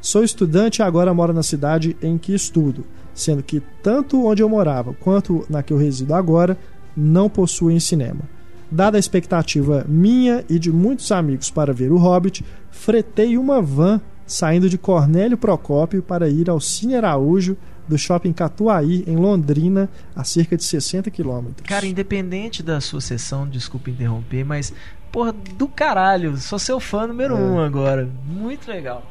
[0.00, 4.48] Sou estudante e agora moro na cidade em que estudo, sendo que tanto onde eu
[4.48, 6.58] morava quanto na que eu resido agora
[6.96, 8.22] não possuem cinema.
[8.70, 14.00] Dada a expectativa minha e de muitos amigos para ver o Hobbit, fretei uma van
[14.26, 17.56] saindo de Cornélio Procópio para ir ao Cine Araújo
[17.88, 21.66] do shopping Catuaí, em Londrina, a cerca de 60 quilômetros.
[21.66, 24.72] Cara, independente da sua sessão, desculpa interromper, mas,
[25.10, 27.40] porra, do caralho, sou seu fã número É.
[27.40, 28.08] um agora.
[28.24, 29.02] Muito legal.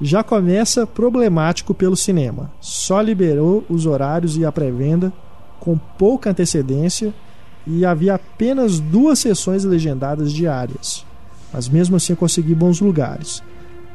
[0.00, 2.50] Já começa problemático pelo cinema.
[2.60, 5.12] Só liberou os horários e a pré-venda
[5.60, 7.12] com pouca antecedência
[7.66, 11.04] e havia apenas duas sessões legendadas diárias.
[11.52, 13.42] Mas mesmo assim consegui bons lugares.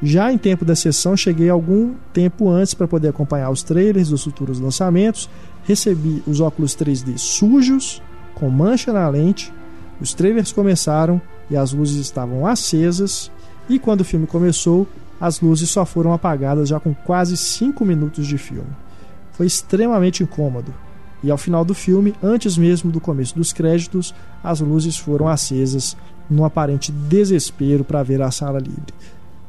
[0.01, 4.23] Já em tempo da sessão, cheguei algum tempo antes para poder acompanhar os trailers dos
[4.23, 5.29] futuros lançamentos.
[5.63, 8.01] Recebi os óculos 3D sujos,
[8.35, 9.53] com mancha na lente.
[10.01, 13.31] Os trailers começaram e as luzes estavam acesas.
[13.69, 14.85] E quando o filme começou,
[15.21, 18.67] as luzes só foram apagadas já com quase 5 minutos de filme.
[19.31, 20.73] Foi extremamente incômodo.
[21.23, 25.95] E ao final do filme, antes mesmo do começo dos créditos, as luzes foram acesas
[26.29, 28.93] num aparente desespero para ver a sala livre.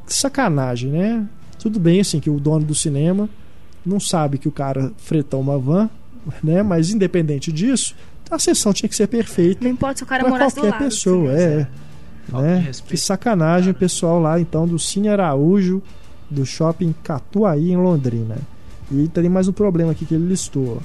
[0.05, 1.27] Que sacanagem, né?
[1.59, 3.27] Tudo bem assim que o dono do cinema
[3.85, 5.89] não sabe que o cara fretou uma van,
[6.43, 6.63] né?
[6.63, 7.95] Mas independente disso,
[8.29, 9.63] a sessão tinha que ser perfeita.
[9.63, 10.83] Não importa se o cara morasse do qualquer lado.
[10.85, 11.67] pessoa, é.
[12.31, 12.57] Né?
[12.57, 12.89] respeito.
[12.89, 15.81] Que sacanagem o pessoal lá então do Cine Araújo
[16.29, 18.37] do shopping Catuaí em Londrina.
[18.91, 20.81] E tem mais um problema aqui que ele listou.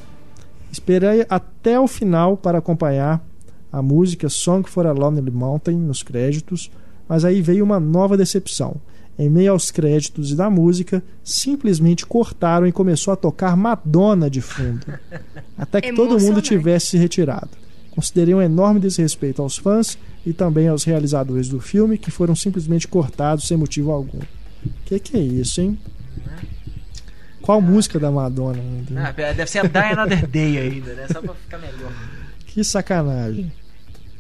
[0.71, 3.25] Esperei até o final para acompanhar
[3.73, 6.71] a música Song for a Lonely Mountain nos créditos,
[7.09, 8.77] mas aí veio uma nova decepção.
[9.19, 14.41] Em meio aos créditos e da música, simplesmente cortaram e começou a tocar Madonna de
[14.41, 14.87] fundo.
[15.59, 17.51] Até que todo mundo tivesse se retirado.
[17.91, 22.89] Considerei um enorme desrespeito aos fãs e também aos realizadores do filme, que foram simplesmente
[22.89, 24.21] cortados sem motivo algum.
[24.85, 25.79] Que que é isso, hein?
[27.43, 29.09] Qual música da Madonna ainda?
[29.09, 31.07] Ah, deve ser a Die Another Day ainda, né?
[31.11, 31.93] Só pra ficar melhor.
[32.47, 33.53] Que sacanagem.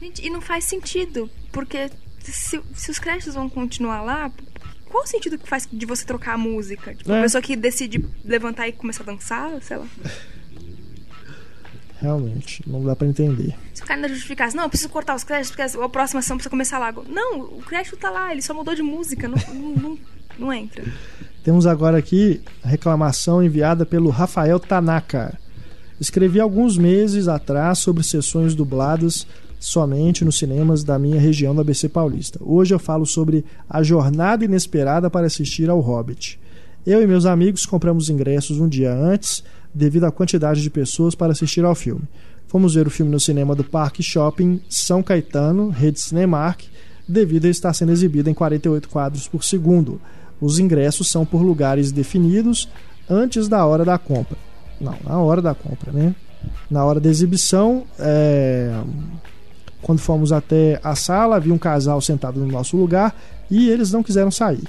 [0.00, 4.30] Gente, e não faz sentido, porque se, se os créditos vão continuar lá,
[4.88, 6.94] qual o sentido que faz de você trocar a música?
[6.94, 7.18] Tipo, É.
[7.18, 9.86] a pessoa que decide levantar e começar a dançar, sei lá.
[12.00, 13.54] Realmente, não dá pra entender.
[13.74, 16.36] Se o cara ainda justificasse, não, eu preciso cortar os créditos porque a próxima ação
[16.38, 16.92] precisa começar lá.
[17.06, 19.98] Não, o crédito tá lá, ele só mudou de música, não, não, não,
[20.38, 20.82] não entra.
[21.42, 25.38] Temos agora aqui a reclamação enviada pelo Rafael Tanaka.
[25.98, 29.26] Escrevi alguns meses atrás sobre sessões dubladas
[29.58, 32.38] somente nos cinemas da minha região do ABC Paulista.
[32.42, 36.40] Hoje eu falo sobre a jornada inesperada para assistir ao Hobbit.
[36.86, 41.32] Eu e meus amigos compramos ingressos um dia antes, devido à quantidade de pessoas para
[41.32, 42.02] assistir ao filme.
[42.48, 46.64] Fomos ver o filme no cinema do Parque Shopping São Caetano, rede Cinemark,
[47.06, 50.00] devido a estar sendo exibido em 48 quadros por segundo.
[50.40, 52.68] Os ingressos são por lugares definidos
[53.08, 54.36] antes da hora da compra.
[54.80, 56.14] Não, na hora da compra, né?
[56.70, 58.80] Na hora da exibição, é,
[59.82, 63.14] quando fomos até a sala, havia um casal sentado no nosso lugar
[63.50, 64.64] e eles não quiseram sair.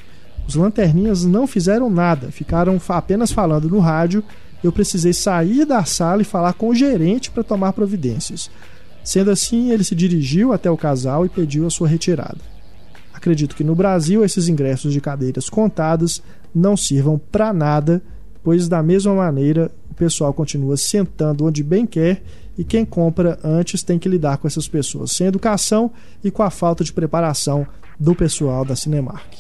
[0.47, 4.23] Os lanterninhas não fizeram nada, ficaram apenas falando no rádio.
[4.63, 8.49] Eu precisei sair da sala e falar com o gerente para tomar providências.
[9.03, 12.50] Sendo assim, ele se dirigiu até o casal e pediu a sua retirada.
[13.21, 16.23] Acredito que no Brasil esses ingressos de cadeiras contadas
[16.55, 18.01] não sirvam para nada,
[18.43, 22.23] pois da mesma maneira o pessoal continua sentando onde bem quer
[22.57, 25.91] e quem compra antes tem que lidar com essas pessoas sem educação
[26.23, 27.67] e com a falta de preparação
[27.99, 29.31] do pessoal da Cinemark.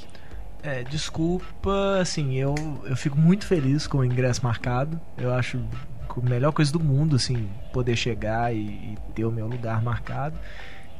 [0.61, 2.53] É, desculpa, assim, eu,
[2.85, 5.01] eu fico muito feliz com o ingresso marcado.
[5.17, 5.59] Eu acho
[6.07, 10.37] a melhor coisa do mundo, assim, poder chegar e, e ter o meu lugar marcado.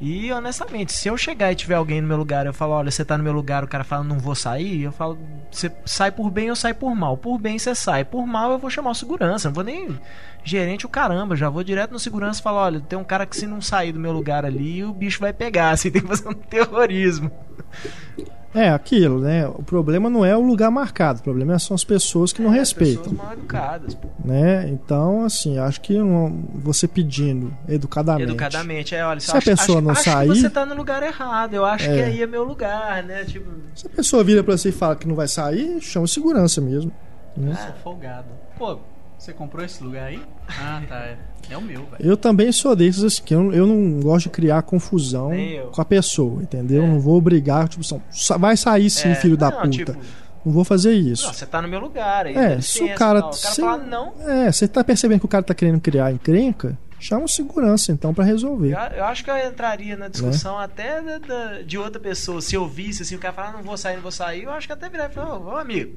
[0.02, 3.06] E honestamente, se eu chegar e tiver alguém no meu lugar, eu falo, olha, você
[3.06, 5.16] tá no meu lugar, o cara fala, não vou sair, eu falo,
[5.52, 7.16] você sai por bem ou sai por mal.
[7.16, 10.00] Por bem você sai, por mal eu vou chamar o segurança, não vou nem
[10.44, 13.38] gerente o caramba, já vou direto no segurança e falo, olha, tem um cara que
[13.38, 16.28] se não sair do meu lugar ali, o bicho vai pegar, assim, tem que fazer
[16.28, 17.32] um terrorismo.
[18.54, 19.48] É aquilo, né?
[19.48, 22.58] O problema não é o lugar marcado, o problema são as pessoas que não É,
[22.60, 23.04] respeitam.
[23.04, 24.08] Pessoas mal educadas, pô.
[24.26, 24.68] né?
[24.70, 25.96] Então, assim, acho que
[26.56, 28.24] você pedindo educadamente.
[28.30, 31.02] Educadamente, é, olha, Se a pessoa acho, não acho sair- que você tá no lugar
[31.02, 31.54] errado.
[31.54, 31.94] Eu acho É.
[31.96, 33.24] que aí é meu lugar, né?
[33.24, 36.60] Tipo, Se a pessoa vira pra você e fala que não vai sair, chama segurança
[36.60, 36.92] mesmo.
[37.38, 37.56] né?
[37.56, 38.26] Sou folgado.
[38.58, 38.78] Pô,
[39.22, 40.22] você comprou esse lugar aí?
[40.48, 40.96] Ah, tá.
[40.98, 41.18] É,
[41.52, 41.98] é o meu, velho.
[42.00, 45.32] Eu também sou desses assim, que eu, eu não gosto de criar confusão
[45.72, 46.84] com a pessoa, entendeu?
[46.84, 46.88] É.
[46.88, 48.02] Não vou obrigar, tipo, são-
[48.40, 49.70] vai sair sim, é, filho da não, puta.
[49.70, 49.98] Tipo,
[50.44, 51.28] Não vou fazer isso.
[51.28, 52.26] não, você tá no meu lugar.
[52.26, 53.30] Aí, É, se o cara- tal.
[53.32, 54.14] O cara fala, não.
[54.28, 56.76] É, você tá percebendo que o cara tá querendo criar encrenca?
[57.00, 58.74] Chama o segurança então pra resolver.
[58.74, 62.42] Eu, eu acho que eu entraria na discussão até da- da- de outra pessoa.
[62.42, 64.68] Se eu visse assim, o cara falar, não vou sair, não vou sair, eu acho
[64.68, 65.96] que até virar e falar, ô ô, amigo,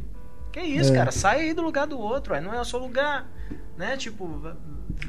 [0.55, 0.97] que isso, É.
[0.97, 1.11] cara?
[1.11, 3.29] Sai aí do lugar do outro, ué, não é o seu lugar.
[3.77, 3.97] Né?
[3.97, 4.55] Tipo,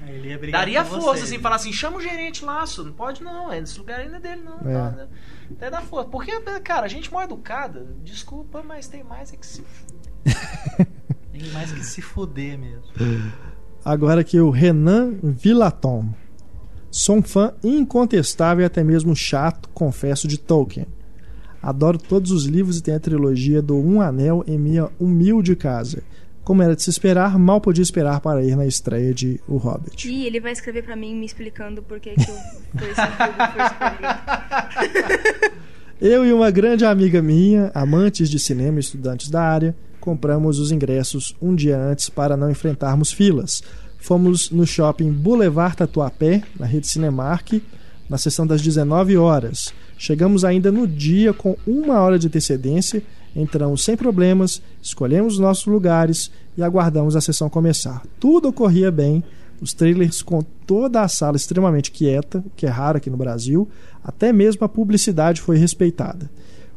[0.02, 1.24] Aí Ele ia brigar daria força, você.
[1.24, 2.84] assim, falar assim, chama o gerente laço.
[2.84, 4.58] Não pode não, é, esse lugar ainda é dele, não.
[4.68, 4.74] É.
[4.74, 5.08] Tá, né?
[5.52, 6.10] Até dá força.
[6.10, 6.32] Porque,
[6.62, 9.64] cara, a gente mal educada, desculpa, mas tem mais é que se.
[11.32, 12.86] Tem mais que se fuder mesmo.
[13.84, 16.06] Agora aqui o Renan Villaton.
[16.90, 20.88] Sou um fã incontestável e até mesmo chato, confesso, de Tolkien.
[21.66, 26.04] Adoro todos os livros e tenho a trilogia do Um Anel em minha humilde casa.
[26.44, 30.08] Como era de se esperar, mal podia esperar para ir na estreia de O Hobbit.
[30.08, 32.36] E ele vai escrever pra mim me explicando por que, que foi
[32.92, 34.06] escolhido.
[36.00, 40.72] Eu e uma grande amiga minha, amantes de cinema e estudantes da área, compramos os
[40.72, 43.64] ingressos um dia antes para não enfrentarmos filas.
[43.98, 47.54] Fomos no shopping Boulevard Tatuapé, na rede Cinemark,
[48.08, 49.74] na sessão das 19 horas.
[49.98, 53.02] Chegamos ainda no dia com uma hora de antecedência,
[53.36, 58.04] entramos sem problemas, escolhemos nossos lugares e aguardamos a sessão começar.
[58.20, 59.24] Tudo ocorria bem,
[59.62, 63.70] Os trailers com toda a sala extremamente quieta, o que é raro aqui no Brasil,
[64.04, 66.30] até mesmo a publicidade foi respeitada.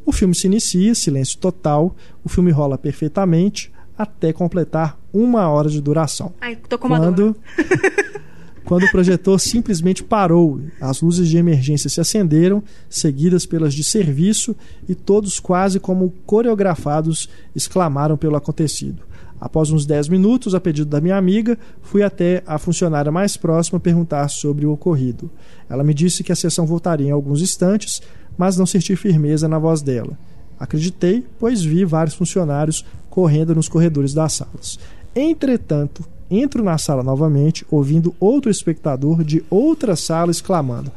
[0.07, 5.81] O filme se inicia, silêncio total, o filme rola perfeitamente até completar uma hora de
[5.83, 6.33] duração.
[6.41, 7.35] Ai, tô com uma dor.
[7.35, 7.37] Quando,
[8.69, 14.55] quando o projetor simplesmente parou, as luzes de emergência se acenderam, seguidas pelas de serviço,
[14.87, 19.03] e todos, quase como coreografados, exclamaram pelo acontecido.
[19.41, 23.81] Após uns 10 minutos, a pedido da minha amiga, fui até a funcionária mais próxima
[23.81, 25.31] perguntar sobre o ocorrido.
[25.67, 28.03] Ela me disse que a sessão voltaria em alguns instantes,
[28.37, 30.19] mas não senti firmeza na voz dela.
[30.61, 34.79] Acreditei, pois vi vários funcionários correndo nos corredores das salas.
[35.15, 40.93] Entretanto, entro na sala novamente, ouvindo outro espectador de outra sala exclamando: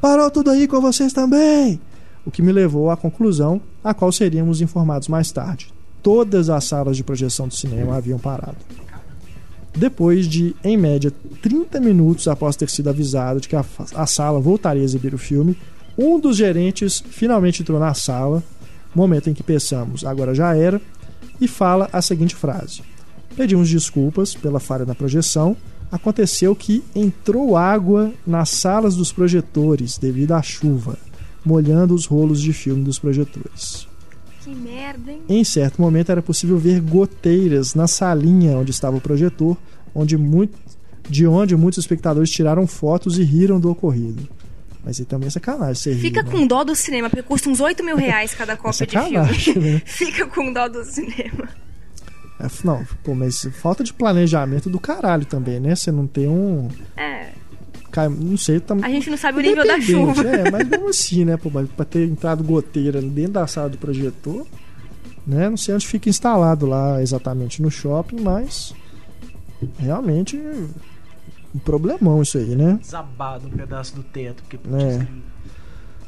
[0.00, 1.80] Parou tudo aí com vocês também!
[2.24, 5.72] O que me levou à conclusão, a qual seríamos informados mais tarde.
[6.02, 8.56] Todas as salas de projeção de cinema haviam parado.
[9.74, 13.64] Depois de, em média, 30 minutos após ter sido avisado de que a,
[13.94, 15.56] a sala voltaria a exibir o filme,
[15.96, 18.42] um dos gerentes finalmente entrou na sala,
[18.94, 20.80] momento em que pensamos, agora já era,
[21.40, 22.82] e fala a seguinte frase:
[23.36, 25.56] Pedimos desculpas pela falha na projeção.
[25.90, 30.96] Aconteceu que entrou água nas salas dos projetores devido à chuva,
[31.44, 33.86] molhando os rolos de filme dos projetores.
[34.42, 35.20] Que merda, hein?
[35.28, 39.56] Em certo momento era possível ver goteiras na salinha onde estava o projetor,
[39.94, 40.58] onde muito,
[41.08, 44.28] de onde muitos espectadores tiraram fotos e riram do ocorrido.
[44.84, 46.30] Mas aí também é sacanagem você rir, Fica né?
[46.30, 49.70] com dó do cinema, porque custa uns 8 mil reais cada cópia de sacanagem, filme.
[49.72, 49.82] né?
[49.86, 51.48] Fica com dó do cinema.
[52.42, 55.74] É, não, pô, mas falta de planejamento do caralho também, né?
[55.76, 56.68] Você não tem um.
[56.96, 57.28] É,
[57.90, 58.74] cai- Não sei, tá.
[58.82, 60.22] a gente não sabe o nível da chuva.
[60.26, 61.36] É, mas mesmo assim, né?
[61.36, 64.46] Pô, mas pra ter entrado goteira dentro da sala do projetor,
[65.26, 65.48] né?
[65.48, 68.74] Não sei onde fica instalado lá exatamente no shopping, mas
[69.78, 70.36] realmente
[71.54, 72.78] um problemão isso aí, né?
[72.80, 74.42] Desabado um pedaço do teto.
[74.42, 75.06] Porque É.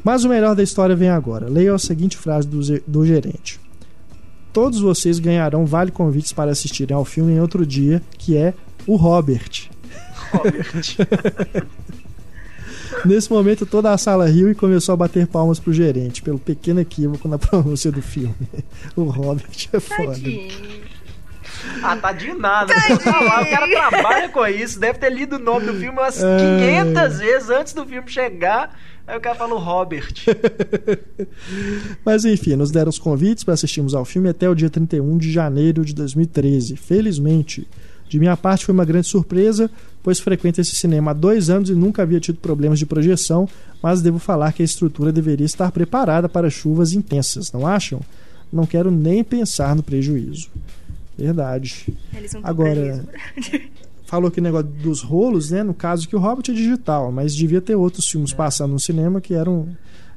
[0.02, 1.48] Mas o melhor da história vem agora.
[1.48, 3.58] Leia a seguinte frase do, do gerente.
[4.54, 8.54] Todos vocês ganharão vale convites para assistirem ao filme em outro dia, que é
[8.86, 9.68] o Robert.
[13.04, 16.80] Nesse momento, toda a sala riu e começou a bater palmas pro gerente, pelo pequeno
[16.80, 18.34] equívoco na pronúncia do filme.
[18.96, 20.12] O Robert é foda.
[20.12, 20.84] Tadinho.
[21.82, 22.72] Ah, tá de nada.
[23.00, 24.78] Falar, o cara trabalha com isso.
[24.78, 26.82] Deve ter lido o nome do filme umas É.
[26.92, 28.78] 500 vezes antes do filme chegar.
[29.06, 30.14] Aí o cara falou Robert.
[32.04, 35.30] Mas enfim, nos deram os convites para assistirmos ao filme até o dia 31 de
[35.30, 36.76] janeiro de 2013.
[36.76, 37.68] Felizmente,
[38.08, 39.70] de minha parte foi uma grande surpresa,
[40.02, 43.48] pois frequento esse cinema há dois anos e nunca havia tido problemas de projeção,
[43.82, 48.00] mas devo falar que a estrutura deveria estar preparada para chuvas intensas, não acham?
[48.52, 50.48] Não quero nem pensar no prejuízo.
[51.18, 51.86] Verdade.
[52.42, 53.68] Agora, prejuízo.
[54.14, 55.62] falou que o negócio dos rolos, né?
[55.62, 59.20] No caso que o Hobbit é digital, mas devia ter outros filmes passando no cinema
[59.20, 59.68] que eram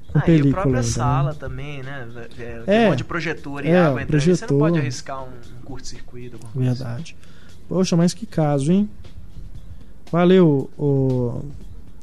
[0.07, 0.53] com Ah, e a película.
[0.53, 0.93] própria ainda, né?
[0.93, 2.07] sala também, né?
[2.37, 2.85] É, É.
[2.85, 4.21] Um monte de projetor e É, água entrando.
[4.21, 4.59] Você não projetor.
[4.59, 6.37] pode arriscar um, um curto-circuito.
[6.39, 6.69] coisa.
[6.85, 7.15] Verdade.
[7.67, 8.89] Poxa, mas que caso, hein?
[10.11, 11.41] Valeu, o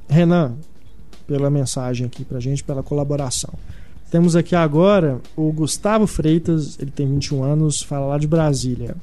[0.08, 0.52] Renan,
[1.26, 3.54] pela mensagem aqui pra gente, pela colaboração.
[4.10, 8.94] Temos aqui agora o Gustavo Freitas, ele tem 21 anos, fala lá de Brasília.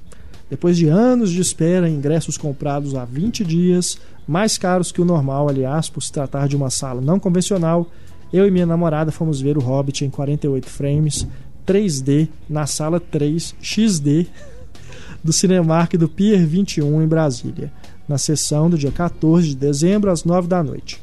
[0.51, 5.47] Depois de anos de espera, ingressos comprados há 20 dias, mais caros que o normal,
[5.47, 7.89] aliás, por se tratar de uma sala não convencional,
[8.33, 11.25] eu e minha namorada fomos ver o Hobbit em 48 frames,
[11.65, 14.27] 3D, na sala 3 XD
[15.23, 17.71] do Cinemark do Pier 21 em Brasília,
[18.05, 21.01] na sessão do dia 14 de dezembro às 9 da noite.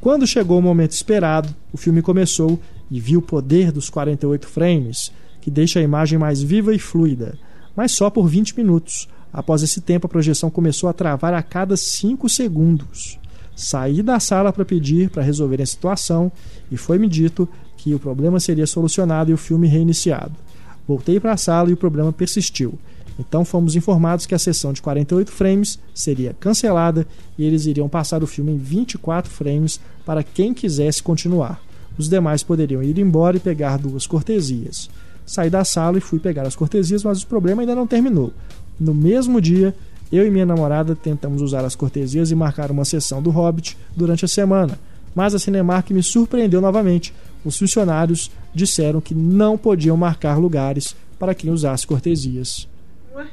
[0.00, 2.58] Quando chegou o momento esperado, o filme começou
[2.90, 7.38] e vi o poder dos 48 frames, que deixa a imagem mais viva e fluida,
[7.76, 9.08] mas só por 20 minutos.
[9.32, 13.18] Após esse tempo, a projeção começou a travar a cada 5 segundos.
[13.54, 16.32] Saí da sala para pedir para resolver a situação
[16.70, 20.32] e foi-me dito que o problema seria solucionado e o filme reiniciado.
[20.86, 22.78] Voltei para a sala e o problema persistiu.
[23.18, 27.06] Então fomos informados que a sessão de 48 frames seria cancelada
[27.38, 31.60] e eles iriam passar o filme em 24 frames para quem quisesse continuar.
[31.98, 34.90] Os demais poderiam ir embora e pegar duas cortesias.
[35.26, 38.32] Saí da sala e fui pegar as cortesias, mas o problema ainda não terminou.
[38.78, 39.74] No mesmo dia,
[40.12, 44.24] eu e minha namorada tentamos usar as cortesias e marcar uma sessão do Hobbit durante
[44.24, 44.78] a semana,
[45.14, 47.12] mas a Cinemark me surpreendeu novamente.
[47.44, 52.68] Os funcionários disseram que não podiam marcar lugares para quem usasse cortesias.
[53.14, 53.26] Ué?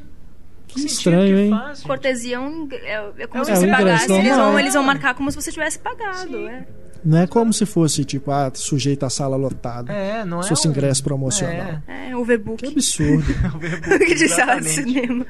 [0.68, 1.50] Que estranho, que hein?
[1.52, 1.84] faz?
[1.84, 4.12] Cortesia é, um- é- é como É se um você ingresso pagasse.
[4.14, 6.30] Eles vão, eles vão marcar como se você tivesse pagado.
[6.32, 6.48] Sim.
[6.48, 6.66] É.
[7.06, 9.91] Não é como se fosse, tipo, ah, sujeito à sala lotada.
[9.91, 11.82] É, não é Se fosse um- ingresso promocional.
[11.88, 12.64] É, overbook.
[12.64, 13.26] Que absurdo.
[13.89, 15.26] É, de sala de cinema.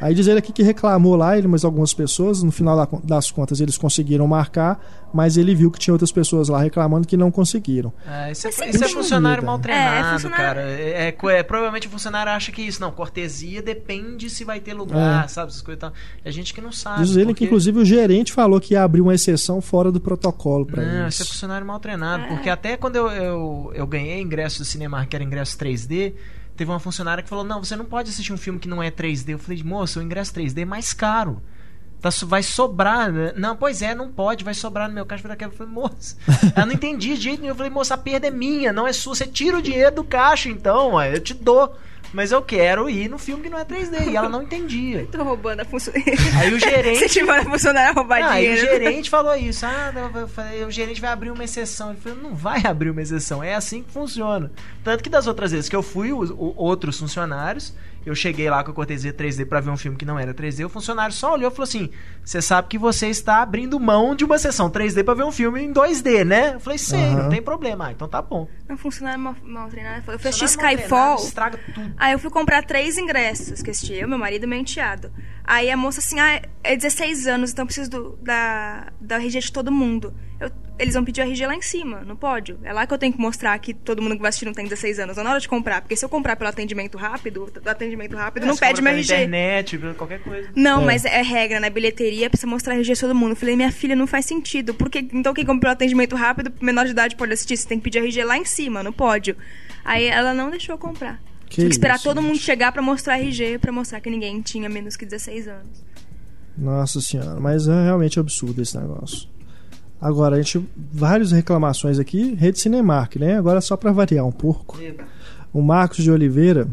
[0.00, 3.30] Aí diz ele aqui que reclamou lá, ele mas algumas pessoas, no final da- das
[3.30, 4.80] contas eles conseguiram marcar,
[5.12, 7.92] mas ele viu que tinha outras pessoas lá reclamando que não conseguiram.
[8.06, 10.60] É, isso é, isso é funcionário mal É, treinado, funcionário- cara.
[10.62, 14.74] É, é é, provavelmente o funcionário acha que isso, não, cortesia depende se vai ter
[14.74, 15.28] lugar, É.
[15.28, 15.48] sabe?
[15.48, 15.92] Essas coisas e tal.
[16.24, 17.02] É gente que não sabe.
[17.02, 20.00] Diz ele porque- que inclusive o gerente falou que ia abrir uma exceção fora do
[20.00, 21.22] protocolo para Não, isso.
[21.22, 22.24] isso é funcionário mal treinado.
[22.24, 22.26] É.
[22.28, 26.12] Porque até quando eu, eu, eu ganhei ingresso do cinema, que era ingresso 3D,
[26.58, 28.90] teve uma funcionária que falou: Não, você não pode assistir um filme que não é
[28.90, 29.30] 3D.
[29.30, 31.40] Eu falei: Moça, o ingresso 3D é mais caro.
[32.00, 33.32] Tá, vai sobrar, né?
[33.36, 35.26] Não, pois é, não pode, vai sobrar no meu caixa.
[35.40, 36.16] Eu falei, moça,
[36.56, 37.52] eu não entendi de jeito nenhum.
[37.52, 39.14] Eu falei, moça, a perda é minha, não é sua.
[39.14, 41.74] Você tira o dinheiro do caixa, então, eu te dou.
[42.10, 44.08] Mas eu quero ir no filme que não é 3D.
[44.10, 45.06] E ela não entendia.
[45.12, 46.14] Tô roubando a funcionária.
[46.40, 47.04] Aí o gerente.
[47.04, 48.66] Incentivando a funcionária a roubar Ah, aí o dinheiro.
[48.82, 49.66] gerente falou isso.
[49.66, 49.92] Ah,
[50.28, 51.90] falei, o gerente vai abrir uma exceção.
[51.90, 54.50] Ele falou, não vai abrir uma exceção, é assim que funciona.
[54.82, 57.74] Tanto que das outras vezes que eu fui, os outros funcionários,
[58.08, 60.64] eu cheguei lá com a cortesia 3D pra ver um filme que não era 3D,
[60.64, 61.90] o funcionário só olhou e falou assim:
[62.24, 65.62] Você sabe que você está abrindo mão de uma sessão 3D pra ver um filme
[65.62, 66.54] em 2D, né?
[66.54, 67.22] Eu falei, sei, Aham.
[67.22, 67.86] não tem problema.
[67.88, 68.48] Ah, então tá bom.
[68.68, 70.02] Um funcionário mal, mal treinado.
[70.02, 71.16] falou, Eu fui assistir treinado Skyfall.
[71.16, 71.94] Estraga tudo.
[71.96, 75.12] Aí eu fui comprar três ingressos que assisti, eu, meu marido e meu enteado.
[75.44, 79.40] Aí a moça assim, ah, é 16 anos, então eu preciso do, da, da RG
[79.40, 80.14] de todo mundo.
[80.40, 82.60] Eu- eles vão pedir o RG lá em cima, no pódio.
[82.62, 84.64] É lá que eu tenho que mostrar que todo mundo que vai assistir não tem
[84.64, 85.18] 16 anos.
[85.18, 88.46] É na hora de comprar, porque se eu comprar pelo atendimento rápido, o atendimento rápido
[88.46, 89.12] não Você pede compra meu RG.
[89.14, 90.48] internet, qualquer coisa.
[90.54, 90.84] Não, É.
[90.84, 93.30] mas é regra, na bilheteria precisa mostrar RG de todo mundo.
[93.30, 94.72] Eu falei, minha filha, não faz sentido.
[94.74, 97.98] Porque, então quem comprou atendimento rápido, menor de idade pode assistir, você tem que pedir
[97.98, 99.36] RG lá em cima, no pódio.
[99.84, 101.20] Aí ela não deixou eu comprar.
[101.46, 102.44] Que Tive que esperar isso, todo mundo gente.
[102.44, 105.82] chegar pra mostrar RG, pra mostrar que ninguém tinha menos que 16 anos.
[106.56, 109.28] Nossa senhora, mas é realmente absurdo esse negócio.
[110.00, 110.64] Agora, a gente.
[110.92, 113.36] Várias reclamações aqui, Rede Cinemark, né?
[113.36, 114.78] Agora só pra variar um pouco.
[115.52, 116.68] O Marcos de Oliveira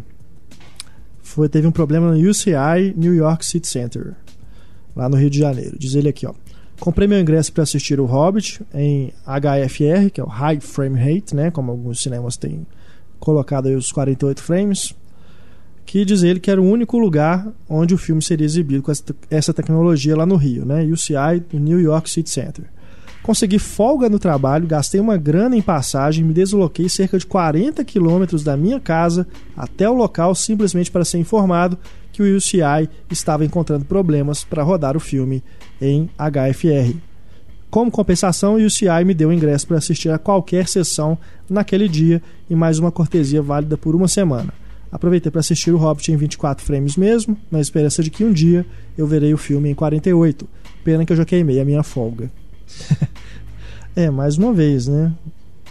[1.21, 4.13] foi, teve um problema no UCI New York City Center,
[4.95, 5.75] lá no Rio de Janeiro.
[5.77, 6.33] Diz ele aqui, ó.
[6.79, 11.33] Comprei meu ingresso para assistir o Hobbit em HFR, que é o High Frame Rate,
[11.35, 11.49] né?
[11.49, 12.65] Como alguns cinemas têm
[13.19, 14.93] colocado aí os 48 frames.
[15.85, 19.03] Que diz ele que era o único lugar onde o filme seria exibido com essa,
[19.03, 20.83] te- essa tecnologia lá no Rio, né?
[20.83, 22.65] UCI do New York City Center.
[23.25, 28.43] Consegui folga no trabalho, gastei uma grana em passagem, me desloquei cerca de 40 quilômetros
[28.43, 29.25] da minha casa
[29.57, 31.75] até o local simplesmente para ser informado
[32.11, 35.43] que o UCI estava encontrando problemas para rodar o filme
[35.81, 36.95] em HFR.
[37.71, 41.17] Como compensação, o UCI me deu ingresso para assistir a qualquer sessão
[41.49, 44.53] naquele dia e mais uma cortesia válida por uma semana.
[44.91, 48.63] Aproveitei para assistir o Hobbit em 24 frames mesmo, na esperança de que um dia
[48.95, 50.47] eu verei o filme em 48.
[50.83, 52.29] Pena que eu já queimei a minha folga.
[53.95, 55.11] é, mais uma vez, né?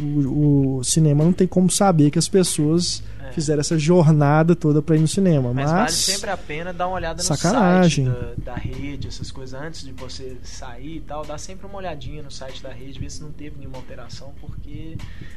[0.00, 3.02] O, o cinema não tem como saber que as pessoas.
[3.32, 6.86] Fizeram essa jornada toda para ir no cinema, Mas, mas, vale sempre a pena dar
[6.88, 8.06] uma olhada no Sacanagem.
[8.06, 11.76] site da, da rede, essas coisas, antes de você sair e tal, dá sempre uma
[11.78, 14.96] olhadinha no site da rede, ver se não teve nenhuma alteração, porque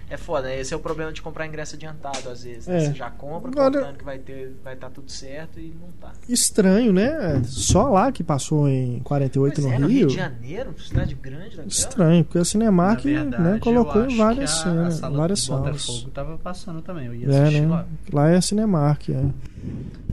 [0.10, 0.60] é foda, né?
[0.60, 2.68] Esse é o problema de comprar ingresso adiantado, às vezes.
[2.68, 2.78] né?
[2.78, 2.80] É.
[2.88, 6.12] Você já compra, Agora- contando que vai ter, vai estar tudo certo e não tá.
[6.28, 7.42] estranho, né?
[7.46, 9.98] Só lá que passou em 48 Pois no é, no Rio.
[10.00, 11.68] Rio de Janeiro, cidade grande daquela.
[11.68, 15.86] Estranho, porque a Cinemark verdade, né, colocou várias, cenas, várias salas.
[15.86, 17.08] Botafogo tava passando também.
[17.08, 17.68] Eu ia É, assistir né?
[17.78, 17.88] Lá.
[18.14, 19.26] Lá é a Cinemark, é.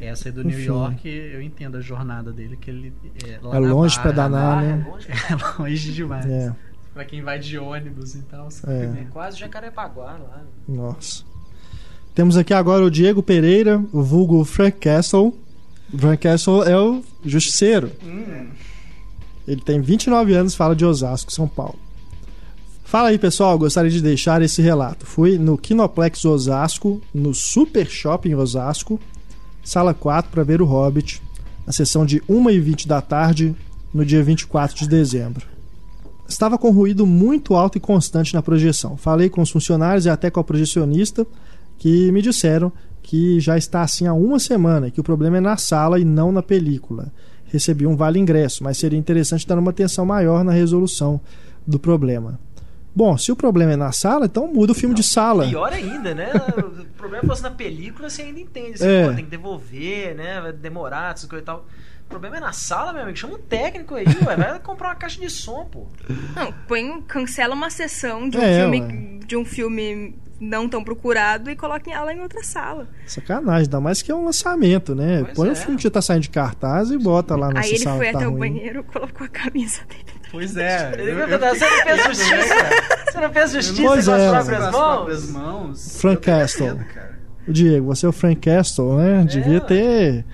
[0.01, 0.67] Essa aí do New Enfim.
[0.69, 2.93] York, eu entendo a jornada dele, que ele
[3.27, 4.87] é, lá É na longe Barra, pra danar, Ah, é né?
[4.91, 6.27] longe, É longe demais.
[6.27, 6.55] É,
[6.93, 8.51] Pra quem vai de ônibus e tal.
[8.51, 8.73] sabe?
[8.73, 8.85] É.
[9.03, 10.43] é quase Jacarepaguá lá.
[10.69, 11.25] nossa.
[12.15, 15.37] Temos aqui agora o Diego Pereira, o vulgo Frank Castle.
[15.93, 17.91] O Frank Castle é o justiceiro.
[19.47, 21.79] Ele tem 29 anos, fala de Osasco, São Paulo.
[22.95, 23.59] Fala aí, pessoal.
[23.59, 25.05] Gostaria de deixar esse relato.
[25.05, 29.01] Fui no Kinoplex Osasco, no Super Shopping Osasco,
[29.65, 31.21] sala 4, para ver o Hobbit,
[31.67, 33.53] na sessão de 1h20 da tarde,
[33.93, 35.45] no dia 24 de dezembro.
[36.29, 38.97] Estava com ruído muito alto e constante na projeção.
[38.97, 41.27] Falei com os funcionários e até com a projecionista,
[41.77, 42.71] que me disseram
[43.03, 46.31] que já está assim há uma semana que o problema é na sala e não
[46.31, 47.13] na película.
[47.47, 51.21] Recebi um vale ingresso, mas seria interessante dar uma atenção maior na resolução
[51.67, 52.39] do problema.
[52.97, 55.47] Bom, se o problema é na sala, então muda o filme de sala.
[55.49, 56.31] Pior ainda, né?
[56.59, 58.79] O problema fosse na película, você ainda entende.
[58.79, 59.09] Você É.
[59.09, 60.41] pô, tem que devolver, né?
[60.41, 61.67] Vai demorar, essas coisas e tal.
[62.07, 63.17] O problema é na sala, meu amigo.
[63.19, 64.37] Chama um técnico aí, ué.
[64.37, 65.87] Vai comprar uma caixa de som, pô.
[66.37, 69.19] Não, põe, cancela uma sessão de um, É, filme, ué.
[69.27, 72.87] de um filme não tão procurado e coloca ela em outra sala.
[73.07, 75.23] Sacanagem, ainda mais que é um lançamento, né?
[75.25, 75.53] Pois Põe é.
[75.53, 77.97] o filme que já tá saindo de cartaz e bota lá nessa Aí ele sala
[77.97, 78.39] foi tá até o ruim.
[78.41, 80.05] banheiro, colocou a camisa dele.
[80.35, 80.91] Pois é.
[80.91, 82.55] Você não fez justiça?
[83.13, 84.31] Você não fez justiça Pois com as é.
[84.31, 84.95] próprias Com as mãos?
[84.97, 86.01] próprias mãos.
[86.01, 86.81] Frank Castle.
[87.47, 89.25] O Diego, você é o Frank Castle, né?
[89.29, 89.61] Devia ué.
[89.61, 90.25] ter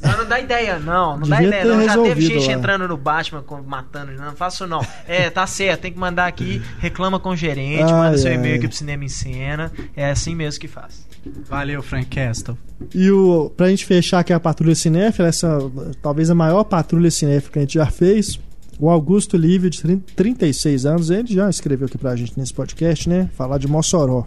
[0.00, 1.18] Não, não dá ideia, não.
[1.18, 1.84] Não dá Devia ideia, ter não.
[1.84, 2.52] Já teve gente lá.
[2.54, 4.12] entrando no Batman, com- matando.
[4.12, 4.80] Não faço, não.
[5.08, 8.36] É, tá certo, tem que mandar aqui, reclama com o gerente, Ai, manda seu ai.
[8.36, 9.70] e-mail aqui pro Cinema em Cena.
[9.96, 11.04] É assim mesmo que faz.
[11.48, 12.56] Valeu, Frank Castle.
[12.94, 15.58] E o, pra gente fechar aqui a Patrulha Cinéfila, essa
[16.00, 18.38] talvez a maior Patrulha Cinéfila que a gente já fez,
[18.78, 23.08] o Augusto Lívio, de 30 36 anos, ele já escreveu aqui pra gente nesse podcast,
[23.08, 23.30] né?
[23.34, 24.26] Falar de Mossoró.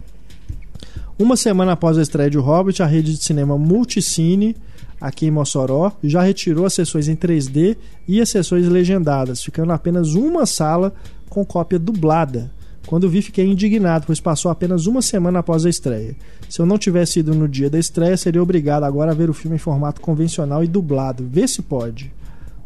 [1.18, 4.56] Uma semana após a estreia de O Hobbit, a rede de cinema Multicine,
[5.00, 7.76] aqui em Mossoró, já retirou as sessões em 3D
[8.08, 10.92] e as sessões legendadas, ficando apenas uma sala
[11.28, 12.50] com cópia dublada.
[12.86, 16.16] Quando vi, fiquei indignado, pois passou apenas uma semana após a estreia.
[16.48, 19.34] Se eu não tivesse ido no dia da estreia, seria obrigado agora a ver o
[19.34, 21.28] filme em formato convencional e dublado.
[21.30, 22.12] Vê se pode.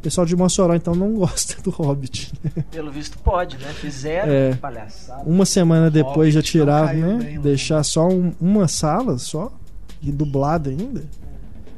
[0.05, 2.31] O pessoal de Mossoró, então, não gosta do Hobbit.
[2.55, 2.63] né?
[2.71, 3.73] Pelo visto pode, né?
[3.73, 4.55] Fizeram É.
[4.55, 5.23] palhaçada.
[5.25, 7.25] Uma semana depois já Hobbit não tirar, caiu né?
[7.25, 7.41] bem.
[7.41, 9.51] Deixar só um- uma sala só
[10.03, 11.05] e dublado ainda.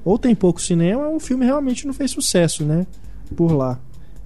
[0.04, 2.84] Ou tem pouco cinema, ou o filme realmente não fez sucesso, né?
[3.36, 3.78] Por lá.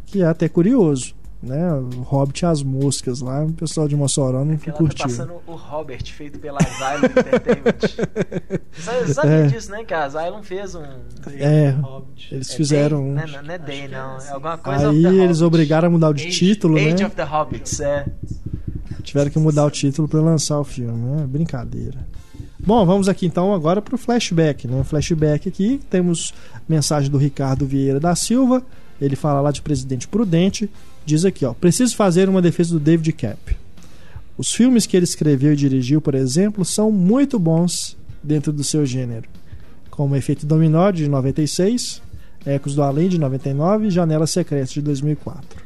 [0.07, 1.73] Que é até curioso, né?
[1.73, 5.05] O Hobbit e as moscas lá, o pessoal de Mossoró não Porque ela tá curtiu.
[5.07, 8.61] passando o Robert, feito pela Asylum Entertainment.
[8.73, 9.47] Você sabe É.
[9.47, 9.85] disso, né?
[9.85, 10.83] Que a Asylum fez um...
[11.39, 12.35] É, Hobbit.
[12.35, 12.99] eles é fizeram.
[13.03, 13.25] Day, um- né?
[13.27, 14.19] Não, não é Day, não.
[14.19, 15.45] É alguma coisa Aí eles Hobbit.
[15.45, 17.07] obrigaram a mudar o de Age- título, Age né?
[17.07, 18.07] of the Hobbits, é.
[19.03, 21.27] Tiveram que mudar o título para lançar o filme, né?
[21.27, 21.99] Brincadeira.
[22.59, 24.81] Bom, vamos aqui então agora para o flashback, né?
[24.81, 26.35] O flashback aqui temos
[26.69, 28.63] mensagem do Ricardo Vieira da Silva.
[29.01, 30.71] Ele fala lá de Presidente Prudente.
[31.05, 33.57] Diz aqui, ó: preciso fazer uma defesa do David Cap.
[34.37, 38.87] Os filmes que ele escreveu e dirigiu, por exemplo, são muito bons dentro do seu
[38.87, 39.29] gênero,
[39.91, 42.03] como Efeito Dominó de 96,
[42.47, 45.61] Ecos do Além de 99 e Janela Secreta de 2004.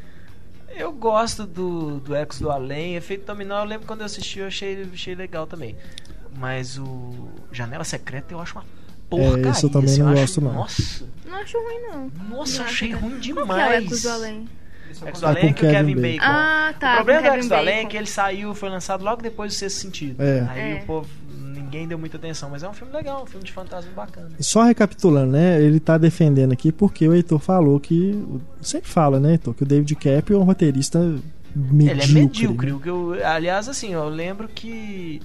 [0.76, 2.96] Eu gosto do, do Ecos do Além.
[2.96, 5.76] Efeito Dominó, eu lembro quando eu assisti, eu achei, achei legal também.
[6.36, 8.64] Mas o Janela Secreta eu acho uma
[9.08, 9.50] porcaria.
[9.50, 10.52] esse eu também assim, não acho- gosto, não.
[10.52, 12.10] Nossa, Não acho ruim, não.
[12.36, 13.46] nossa, Não, achei acho ruim Qual demais.
[13.46, 14.48] que é o Ecos do Além?
[15.02, 16.24] É Além com é que o Kevin Kevin Bacon.
[16.24, 16.92] Ah, tá.
[16.92, 19.52] o problema do Kevin Ecos do Além é que ele saiu, foi lançado logo depois
[19.52, 20.22] do Sexto Sentido.
[20.22, 20.46] É.
[20.50, 20.74] Aí É.
[20.82, 21.08] o povo,
[21.54, 22.50] ninguém deu muita atenção.
[22.50, 24.30] Mas é um filme legal, um filme de fantasma bacana.
[24.40, 25.60] Só recapitulando, né?
[25.62, 28.22] Ele tá defendendo aqui porque o Heitor falou que.
[28.60, 29.54] Sempre fala, né, Heitor?
[29.54, 30.98] Que o David Cap é um roteirista
[31.54, 31.90] medíocre.
[31.90, 32.66] Ele é medíocre.
[32.70, 32.72] né?
[32.76, 35.20] o que eu- aliás, assim, eu lembro que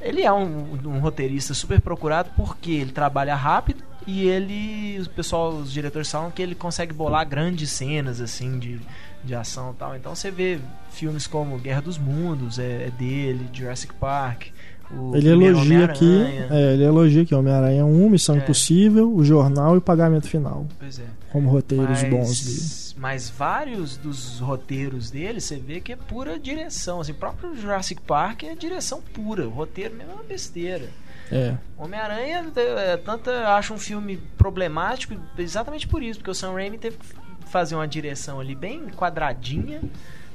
[0.00, 5.00] ele é um, um roteirista super procurado porque ele trabalha rápido e ele.
[5.00, 8.80] O pessoal, os diretores falam que ele consegue bolar grandes cenas, assim, de,
[9.24, 9.96] de ação e tal.
[9.96, 14.48] Então você vê filmes como Guerra dos Mundos, é, é dele, Jurassic Park.
[14.90, 16.04] O Ele elogia aqui.
[16.04, 16.48] Homem-Aranha.
[16.50, 18.38] É, ele elogia aqui Homem-Aranha 1, Missão É.
[18.38, 20.66] Impossível, O Jornal e o Pagamento Final.
[20.78, 21.04] Pois é.
[21.30, 23.00] Como roteiros mas, bons dele.
[23.00, 27.00] mas vários dos roteiros dele, você vê que é pura direção.
[27.00, 29.46] Assim, o próprio Jurassic Park é direção pura.
[29.46, 30.88] O roteiro mesmo é uma besteira.
[31.30, 31.56] É.
[31.76, 36.78] Homem-Aranha, é, tanto eu acho um filme problemático exatamente por isso, porque o Sam Raimi
[36.78, 37.06] teve que
[37.50, 39.80] fazer uma direção ali bem quadradinha,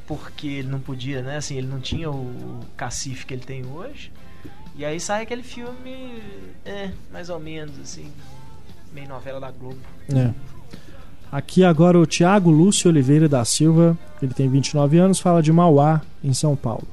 [0.05, 1.37] porque ele não podia, né?
[1.37, 4.11] Assim, ele não tinha o cacife que ele tem hoje.
[4.81, 6.23] E aí sai aquele filme,
[6.65, 8.07] é, mais ou menos, assim,
[8.91, 9.77] meio novela da Globo.
[10.11, 10.31] É.
[11.31, 16.01] Aqui agora o Tiago Lúcio Oliveira da Silva, ele tem 29 anos, fala de Mauá,
[16.23, 16.87] em São Paulo.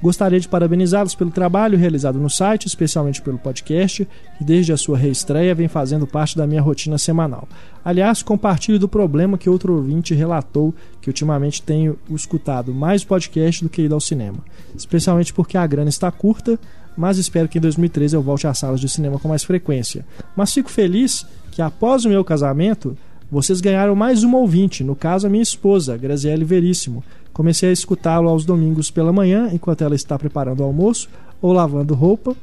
[0.00, 4.06] Gostaria de parabenizá-los pelo trabalho realizado no site, especialmente pelo podcast,
[4.38, 7.48] que desde a sua reestreia vem fazendo parte da minha rotina semanal.
[7.84, 13.70] Aliás, compartilho do problema que outro ouvinte relatou que ultimamente tenho escutado mais podcast do
[13.70, 14.38] que ido ao cinema.
[14.76, 16.58] Especialmente porque a grana está curta,
[16.96, 20.04] mas espero que em 2013 eu volte às salas de cinema com mais frequência.
[20.36, 22.96] Mas fico feliz que após o meu casamento,
[23.30, 27.02] vocês ganharam mais uma ouvinte, no caso a minha esposa, Graziele Veríssimo.
[27.32, 31.08] Comecei a escutá-lo aos domingos pela manhã, enquanto ela está preparando o almoço
[31.40, 32.36] ou lavando roupa.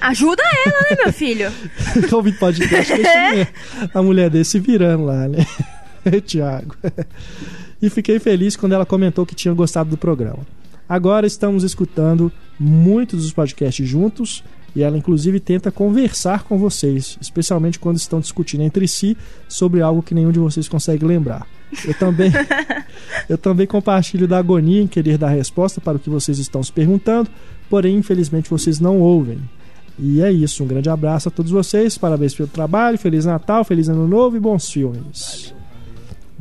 [0.00, 1.52] Ajuda ela, né, meu filho?
[2.12, 3.48] Ouvindo podcast, deixa
[3.94, 5.46] a mulher dele se virando lá, né?
[6.26, 6.74] Tiago.
[7.80, 10.40] E fiquei feliz quando ela comentou que tinha gostado do programa.
[10.92, 12.30] Agora estamos escutando
[12.60, 14.44] muitos dos podcasts juntos
[14.76, 19.16] e ela inclusive tenta conversar com vocês, especialmente quando estão discutindo entre si
[19.48, 21.46] sobre algo que nenhum de vocês consegue lembrar.
[21.86, 22.30] Eu também,
[23.26, 26.70] eu também compartilho da agonia em querer dar resposta para o que vocês estão se
[26.70, 27.30] perguntando,
[27.70, 29.40] porém infelizmente vocês não ouvem.
[29.98, 33.88] E é isso, um grande abraço a todos vocês, parabéns pelo trabalho, Feliz Natal, Feliz
[33.88, 35.54] Ano Novo e bons filmes.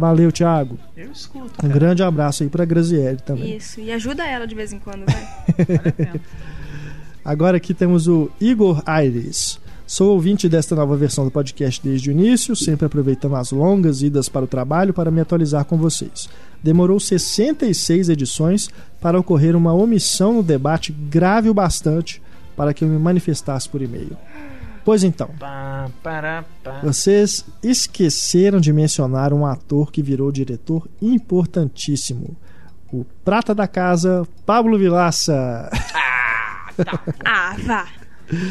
[0.01, 0.79] Valeu, Thiago.
[0.97, 1.45] Eu escuto.
[1.45, 1.73] Um cara.
[1.73, 3.55] grande abraço aí pra Graziele também.
[3.55, 3.79] Isso.
[3.79, 5.29] E ajuda ela de vez em quando, vai.
[7.23, 9.59] Agora aqui temos o Igor Aires.
[9.85, 14.27] Sou ouvinte desta nova versão do podcast desde o início, sempre aproveitando as longas idas
[14.27, 16.27] para o trabalho para me atualizar com vocês.
[16.63, 22.19] Demorou 66 edições para ocorrer uma omissão no debate grave o bastante
[22.55, 24.17] para que eu me manifestasse por e-mail.
[24.83, 25.29] Pois então,
[26.83, 32.35] vocês esqueceram de mencionar um ator que virou diretor importantíssimo.
[32.91, 35.69] O prata da casa, Pablo Vilaça.
[37.23, 37.85] Ah, vá.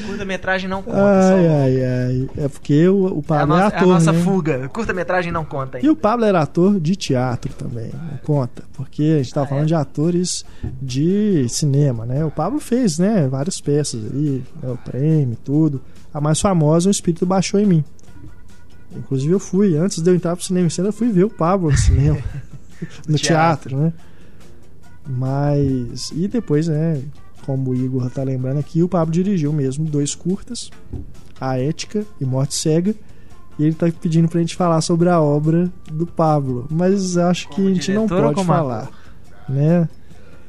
[0.07, 0.97] Curta-metragem não conta.
[0.99, 1.51] Ai, só.
[1.51, 2.31] ai, ai.
[2.37, 4.23] É porque o, o É Pablo é, nossa, é a ator, nossa né?
[4.23, 4.69] fuga.
[4.69, 5.93] Curta-metragem não conta E ainda.
[5.93, 9.65] o Pablo era ator de teatro também, não conta, porque a gente tava Ah, falando
[9.65, 9.67] é?
[9.69, 10.45] de atores
[10.83, 12.25] de cinema, né?
[12.25, 15.81] O Pablo fez, né, várias peças aí, né, o prêmio, tudo.
[16.13, 17.85] A mais famosa, o Espírito Baixou em Mim.
[18.97, 21.31] Inclusive eu fui, antes de eu entrar pro cinema em cena, eu fui ver o
[21.31, 22.19] Pablo no cinema,
[23.09, 23.93] no teatro, né?
[25.07, 27.01] Mas, e depois, né,
[27.41, 30.71] como o Igor tá lembrando aqui, o Pablo dirigiu mesmo dois curtas,
[31.41, 32.95] A Ética e Morte Cega,
[33.59, 37.57] e ele tá pedindo pra gente falar sobre a obra do Pablo, mas acho que
[37.57, 38.91] Como a gente não pode falar,
[39.49, 39.89] né?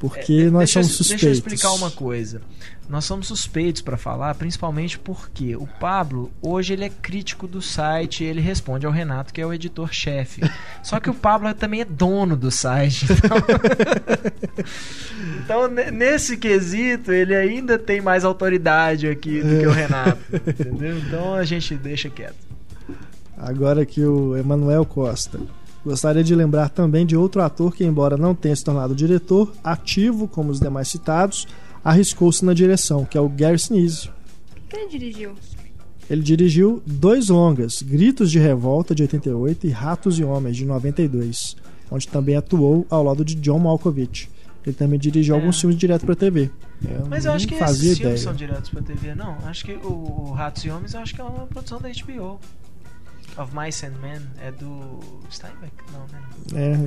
[0.02, 1.22] Porque É, nós deixa eu- somos suspeitos.
[1.24, 2.42] Deixa eu explicar uma coisa.
[2.90, 8.24] Nós somos suspeitos pra falar, principalmente porque o Pablo, hoje ele é crítico do site,
[8.24, 10.42] ele responde ao Renato, que é o editor-chefe.
[10.84, 13.06] Só que o Pablo também é dono do site.
[13.14, 13.38] Então,
[15.46, 20.20] então ne- nesse quesito, ele ainda tem mais autoridade aqui do que o Renato.
[20.48, 20.98] Entendeu?
[20.98, 22.36] Então a gente deixa quieto.
[23.38, 25.40] Agora que o Emanuel Costa.
[25.84, 30.28] Gostaria de lembrar também de outro ator que, embora não tenha se tornado diretor, ativo
[30.28, 31.48] como os demais citados,
[31.84, 34.10] arriscou-se na direção, que é o Gary Sinise.
[34.70, 35.32] Quem ele dirigiu?
[36.10, 41.56] Ele dirigiu dois longas, Gritos de Revolta, de 88, e Ratos e Homens, de 92,
[41.90, 44.30] onde também atuou ao lado de John Malkovich.
[44.64, 45.40] Ele também dirigiu É.
[45.40, 46.52] alguns filmes direto para TV.
[47.10, 48.18] Mas eu acho que esses filmes ideia.
[48.18, 49.36] são diretos pra TV, não.
[49.46, 49.88] Acho que o,
[50.28, 52.40] o Ratos e Homens, eu acho que é uma produção da HBO.
[53.38, 55.00] Of Mice and Men é do
[55.32, 55.72] Steinbeck?
[55.94, 56.22] Não, né?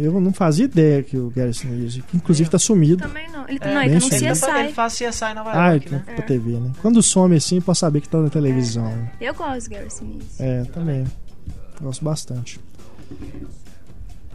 [0.00, 3.02] É, eu não fazia ideia que o Gary Sinise, que inclusive tá sumido.
[3.02, 3.48] Também não.
[3.48, 4.24] Ele, É, não, ele tá no sumido.
[4.26, 4.40] Ele, CSI.
[4.46, 6.02] tá- ele faz CSI Nova Ah, York, ele né?
[6.06, 6.72] tá pra TV, né?
[6.82, 8.84] Quando some assim, pode saber que tá na televisão.
[8.84, 9.12] né?
[9.20, 10.26] Eu gosto de Gary Sinise.
[10.38, 11.04] É, também.
[11.80, 12.60] Gosto bastante.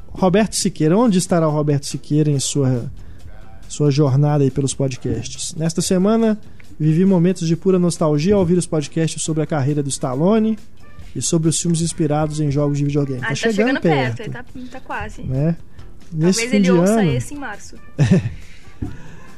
[0.07, 2.91] Roberto Siqueira, onde estará o Roberto Siqueira em sua,
[3.67, 5.53] sua jornada aí pelos podcasts?
[5.55, 6.39] Nesta semana,
[6.79, 10.57] vivi momentos de pura nostalgia ao ouvir os podcasts sobre a carreira do Stallone
[11.15, 13.19] e sobre os filmes inspirados em jogos de videogame.
[13.19, 15.23] Ah, tá tá chegando perto, ele tá, tá quase.
[15.23, 15.55] né?
[16.11, 17.75] Nesse Talvez fim ele de ouça ano, esse em março.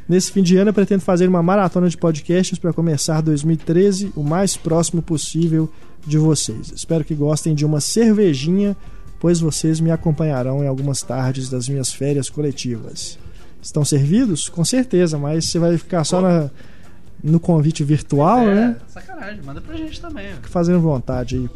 [0.07, 4.23] Nesse fim de ano, eu pretendo fazer uma maratona de podcasts para começar 2013 o
[4.23, 5.71] mais próximo possível
[6.05, 6.71] de vocês.
[6.75, 8.75] Espero que gostem de uma cervejinha,
[9.19, 13.17] pois vocês me acompanharão em algumas tardes das minhas férias coletivas.
[13.61, 14.49] Estão servidos?
[14.49, 16.49] Com certeza, mas você vai ficar só na-
[17.23, 18.75] no convite virtual, é, né?
[18.87, 20.31] sacanagem, manda pra gente também.
[20.31, 20.35] ó.
[20.35, 21.49] Fica fazendo vontade aí.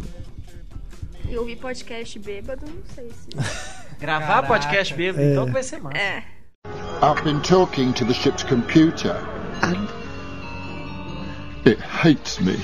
[1.30, 3.30] Eu ouvi podcast bêbado, não sei se.
[4.00, 4.48] Gravar Caraca.
[4.48, 5.32] podcast bêbado, É.
[5.32, 5.98] então que vai ser massa.
[5.98, 6.24] É.
[7.02, 9.16] I've been talking to the ship's computer,
[9.64, 9.88] and
[11.66, 12.58] it hates me.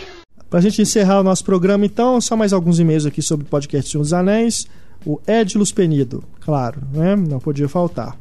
[0.49, 3.89] Pra gente encerrar o nosso programa, então, só mais alguns e-mails aqui sobre o podcast
[3.89, 4.67] Senhor dos Anéis.
[5.05, 7.15] O Edilus Penido, claro, né?
[7.15, 8.15] Não podia faltar.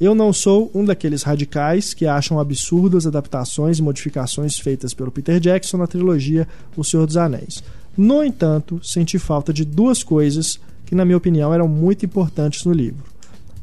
[0.00, 5.38] Eu não sou um daqueles radicais que acham absurdas adaptações e modificações feitas pelo Peter
[5.38, 7.62] Jackson na trilogia O Senhor dos Anéis.
[7.96, 12.72] No entanto, senti falta de duas coisas que, na minha opinião, eram muito importantes no
[12.72, 13.04] livro.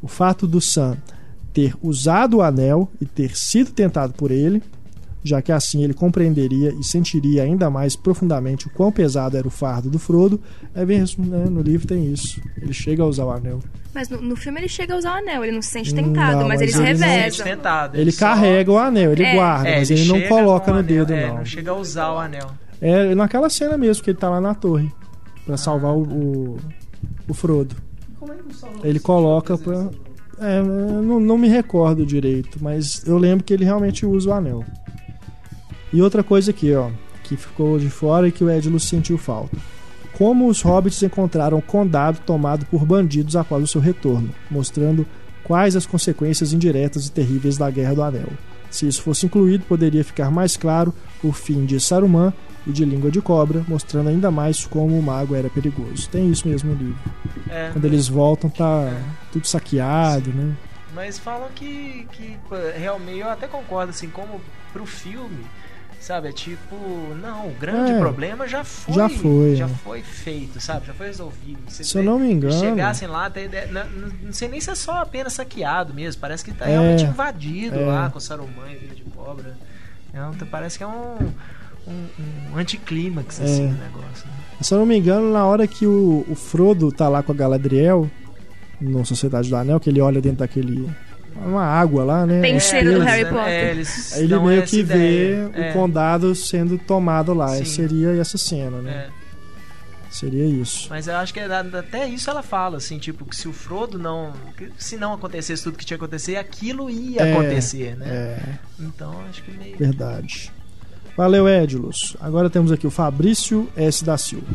[0.00, 0.96] O fato do Sam
[1.52, 4.62] ter usado o anel e ter sido tentado por ele,
[5.22, 9.50] já que assim ele compreenderia e sentiria ainda mais profundamente o quão pesado era o
[9.50, 10.40] fardo do Frodo.
[10.74, 11.44] É mesmo, né?
[11.44, 12.40] No livro tem isso.
[12.56, 13.60] Ele chega a usar o anel.
[13.94, 16.38] Mas no, no filme ele chega a usar o anel, ele não se sente tentado,
[16.38, 17.44] Não, mas, mas ele se ele não Sente reveza.
[17.44, 19.34] tentado, Ele só- carrega o anel, ele É.
[19.34, 21.36] guarda, É, mas ele, não chega coloca no anel, dedo, é, não.
[21.36, 22.50] não chega a usar o anel.
[22.80, 24.90] É naquela cena mesmo que ele tá lá na torre
[25.44, 26.56] pra salvar o, o,
[27.28, 27.76] o Frodo.
[28.82, 29.88] Ele coloca pra.
[30.40, 34.32] É, eu não, não me recordo direito, mas eu lembro que ele realmente usa o
[34.32, 34.64] anel.
[35.92, 36.88] E outra coisa aqui, ó,
[37.22, 39.56] que ficou de fora e que o Edilus sentiu falta.
[40.22, 45.04] Como os hobbits encontraram o condado tomado por bandidos após o seu retorno, mostrando
[45.42, 48.28] quais as consequências indiretas e terríveis da Guerra do Anel.
[48.70, 50.94] Se isso fosse incluído, poderia ficar mais claro
[51.24, 52.32] o fim de Saruman
[52.64, 56.08] e de Língua de Cobra, mostrando ainda mais como o mago era perigoso.
[56.08, 57.00] Tem isso mesmo no livro.
[57.50, 58.96] É, Quando eles voltam, tá
[59.32, 60.54] tudo saqueado, né?
[60.94, 64.40] Mas falam que, que pô, realmente, eu até concordo, assim, como
[64.72, 65.44] pro filme,
[66.02, 66.28] sabe?
[66.28, 66.74] É tipo,
[67.20, 67.98] não, o grande É.
[67.98, 68.94] problema já foi.
[68.94, 69.74] Já foi, Já né?
[69.82, 70.86] foi feito, sabe?
[70.86, 71.58] Já foi resolvido.
[71.68, 73.86] Você Se eu não me engano- chegassem lá, tem, é, não,
[74.24, 76.20] não- sei nem se é só apenas saqueado mesmo.
[76.20, 76.70] Parece que tá É.
[76.70, 77.84] realmente invadido É.
[77.86, 79.56] lá com Saruman e Vida de Cobra.
[80.12, 81.16] É um- parece que é um,
[81.86, 82.06] um,
[82.52, 83.68] um anticlímax, assim, É.
[83.68, 84.26] o negócio.
[84.26, 84.32] Né?
[84.60, 87.34] Se eu não me engano, na hora que o, o Frodo tá lá com a
[87.34, 88.10] Galadriel,
[88.80, 90.88] no Sociedade do Anel, que ele olha dentro daquele
[91.36, 92.40] uma água lá, né?
[92.40, 93.00] Tem um cheiro do.
[93.00, 93.48] Harry é, Potter.
[93.48, 95.48] é, eles Aí ele meio que ideia.
[95.48, 97.48] vê É, o condado sendo tomado lá.
[97.48, 97.64] Sim.
[97.64, 99.08] Seria essa cena, né?
[99.18, 99.22] é.
[100.10, 100.88] Seria isso.
[100.90, 103.52] Mas eu acho que é da- até isso ela fala, assim, tipo, que se o
[103.52, 104.32] Frodo não.
[104.76, 108.06] se não acontecesse tudo que tinha que acontecer, aquilo ia É, acontecer, né?
[108.08, 108.38] É,
[108.78, 109.76] Então acho que meio.
[109.78, 110.52] verdade.
[111.16, 112.14] Valeu, Edilus.
[112.20, 114.04] Agora temos aqui o Fabrício S.
[114.04, 114.46] da Silva.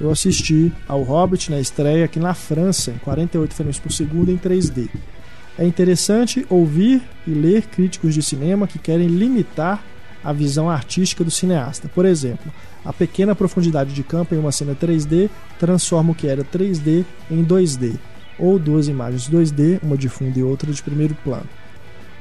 [0.00, 4.36] Eu assisti ao Hobbit na estreia aqui na França, em 48 frames por segundo em
[4.36, 4.88] 3D.
[5.58, 9.82] É interessante ouvir e ler críticos de cinema que querem limitar
[10.22, 11.88] a visão artística do cineasta.
[11.88, 12.52] Por exemplo,
[12.84, 17.44] a pequena profundidade de campo em uma cena 3D transforma o que era 3D em
[17.44, 17.94] 2D,
[18.38, 21.48] ou duas imagens 2D, uma de fundo e outra de primeiro plano.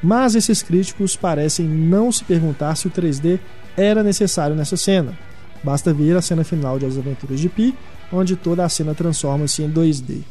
[0.02, 3.40] Mas esses críticos parecem não se perguntar se o 3D
[3.76, 5.18] era necessário nessa cena.
[5.64, 7.74] Basta ver a cena final de As Aventuras de Pi,
[8.12, 10.24] onde toda a cena transforma-se em 2D.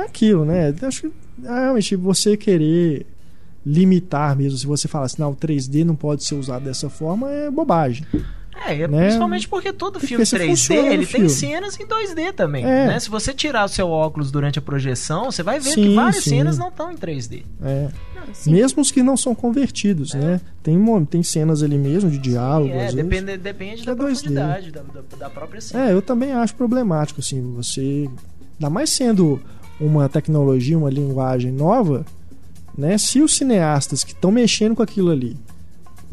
[0.00, 0.74] É aquilo, né?
[0.82, 3.06] Acho que realmente você querer
[3.64, 7.30] limitar mesmo, se você falar assim, não, o 3D não pode ser usado dessa forma,
[7.30, 8.06] é bobagem.
[8.66, 9.04] É, é né?
[9.06, 11.30] principalmente porque todo Porque filme se 3D funciona no ele tem filme.
[11.30, 12.64] cenas em 2D também.
[12.64, 12.88] É.
[12.88, 13.00] Né?
[13.00, 16.24] Se você tirar o seu óculos durante a projeção, você vai ver Sim, que várias
[16.24, 16.30] sim.
[16.30, 17.44] cenas não estão em 3D.
[17.62, 17.88] É.
[18.14, 18.52] Não, sim.
[18.52, 20.40] Mesmo os que não são convertidos, né?
[20.62, 22.72] Tem, tem cenas ali mesmo de diálogo.
[22.72, 23.08] é, às vezes.
[23.08, 23.98] depende, depende da é 2D.
[23.98, 25.88] profundidade da, da, da própria cena.
[25.88, 28.08] É, eu também acho problemático, assim, você.
[28.58, 29.40] Ainda mais sendo
[29.80, 32.04] uma tecnologia, uma linguagem nova,
[32.76, 32.98] né?
[32.98, 35.36] Se os cineastas que estão mexendo com aquilo ali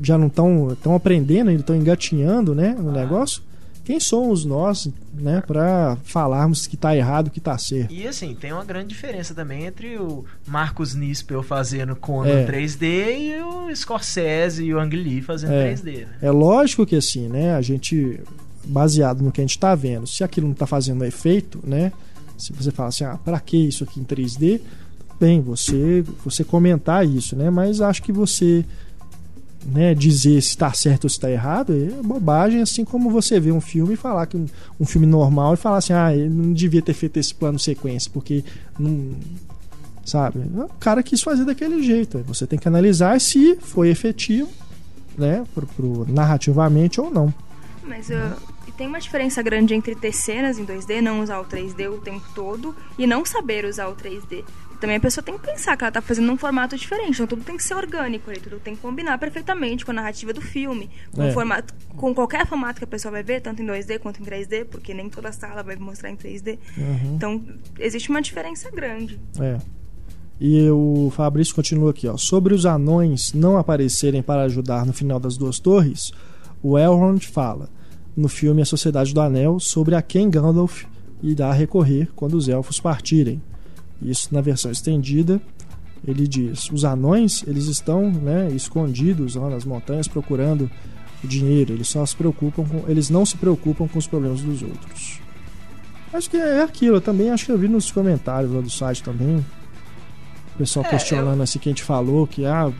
[0.02, 3.42] já não estão estão aprendendo, ainda estão engatinhando, né, no negócio,
[3.84, 7.94] quem somos nós, né, para falarmos que tá errado, que tá certo?
[7.94, 12.46] E assim, tem uma grande diferença também entre o Marcos Nispel fazendo Conan É.
[12.46, 12.84] 3D
[13.18, 15.74] e o Scorsese e o Ang Lee fazendo É.
[15.74, 16.08] 3D, né?
[16.22, 18.20] É lógico que assim, né, a gente
[18.66, 21.92] baseado no que a gente tá vendo, se aquilo não tá fazendo efeito, né,
[22.38, 24.62] se você fala assim, ah, para que isso aqui em 3D?
[25.20, 28.64] Bem, você você comentar isso, né, mas acho que você
[29.66, 33.52] né, dizer se está certo ou se está errado é bobagem, assim como você vê
[33.52, 34.46] um filme e falar que um,
[34.80, 38.10] um filme normal e falar assim, ah, ele não devia ter feito esse plano sequência,
[38.14, 38.44] porque
[38.80, 39.12] não.
[40.06, 40.40] Sabe?
[40.40, 42.20] O cara quis fazer daquele jeito.
[42.28, 44.48] Você tem que analisar se foi efetivo,
[45.18, 47.34] né, pro, pro- narrativamente ou não.
[47.84, 48.38] Mas uh,
[48.68, 51.98] e tem uma diferença grande entre ter cenas em 2D, não usar o 3D o
[52.00, 54.44] tempo todo, e não saber usar o 3D.
[54.80, 57.44] Também a pessoa tem que pensar que ela tá fazendo um formato diferente, então tudo
[57.44, 60.88] tem que ser orgânico ali, tudo tem que combinar perfeitamente com a narrativa do filme,
[61.12, 61.32] com, É.
[61.32, 64.66] formato, com qualquer formato que a pessoa vai ver, tanto em 2D quanto em 3D,
[64.66, 66.60] porque nem toda sala vai mostrar em 3D.
[66.78, 67.16] Uhum.
[67.16, 67.44] Então
[67.80, 69.20] existe uma diferença grande.
[69.40, 69.58] É.
[70.40, 72.16] E o Fabrício continua aqui, ó.
[72.16, 76.12] Sobre os anões não aparecerem para ajudar no final das duas torres,
[76.62, 77.68] o Elrond fala
[78.18, 80.86] no filme A Sociedade do Anel sobre a quem Gandalf
[81.22, 83.40] irá recorrer quando os elfos partirem.
[84.02, 85.40] Isso na versão estendida,
[86.06, 90.70] ele diz: os anões eles estão né, escondidos lá nas montanhas procurando
[91.24, 91.74] o dinheiro.
[91.74, 95.20] Eles só se preocupam com, eles não se preocupam com os problemas dos outros.
[96.12, 96.98] Acho que é aquilo.
[96.98, 99.38] Eu também acho que eu vi nos comentários lá do site também.
[100.56, 102.72] O pessoal É, questionando assim que a gente falou que ah,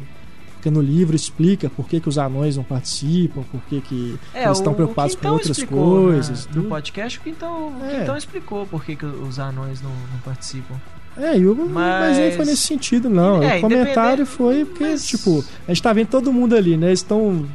[0.58, 4.58] porque no livro explica por que, que os anões não participam, por que, que eles
[4.58, 6.48] estão É, preocupados com outras explicou coisas.
[6.48, 8.00] Na, no podcast, o Quintão, o É.
[8.00, 10.76] Quintão explicou por que, que os anões não, não participam.
[11.16, 12.18] É, e o- mas...
[12.18, 13.42] nem foi Mas- nesse sentido, não.
[13.42, 16.88] É, o comentário foi porque, mas- tipo, a gente tá vendo todo mundo ali, né?
[16.88, 17.48] Eles estão.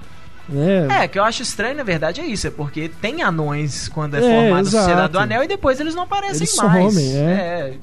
[0.49, 1.05] Né?
[1.05, 2.47] É, que eu acho estranho, na verdade, é isso.
[2.47, 4.71] É porque tem anões quando é, É, formada a.
[4.71, 6.93] Sociedade do Anel e depois eles não aparecem Eles mais.
[6.95, 7.21] somem, é.
[7.21, 7.79] é.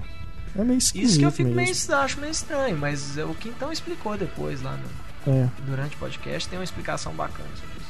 [0.58, 1.10] É meio esquisito.
[1.10, 1.88] Isso que eu fico mesmo.
[1.96, 5.48] meio, acho meio estranho, mas é o Quintão explicou depois lá no- É.
[5.66, 7.90] durante o podcast, tem uma explicação bacana sobre isso.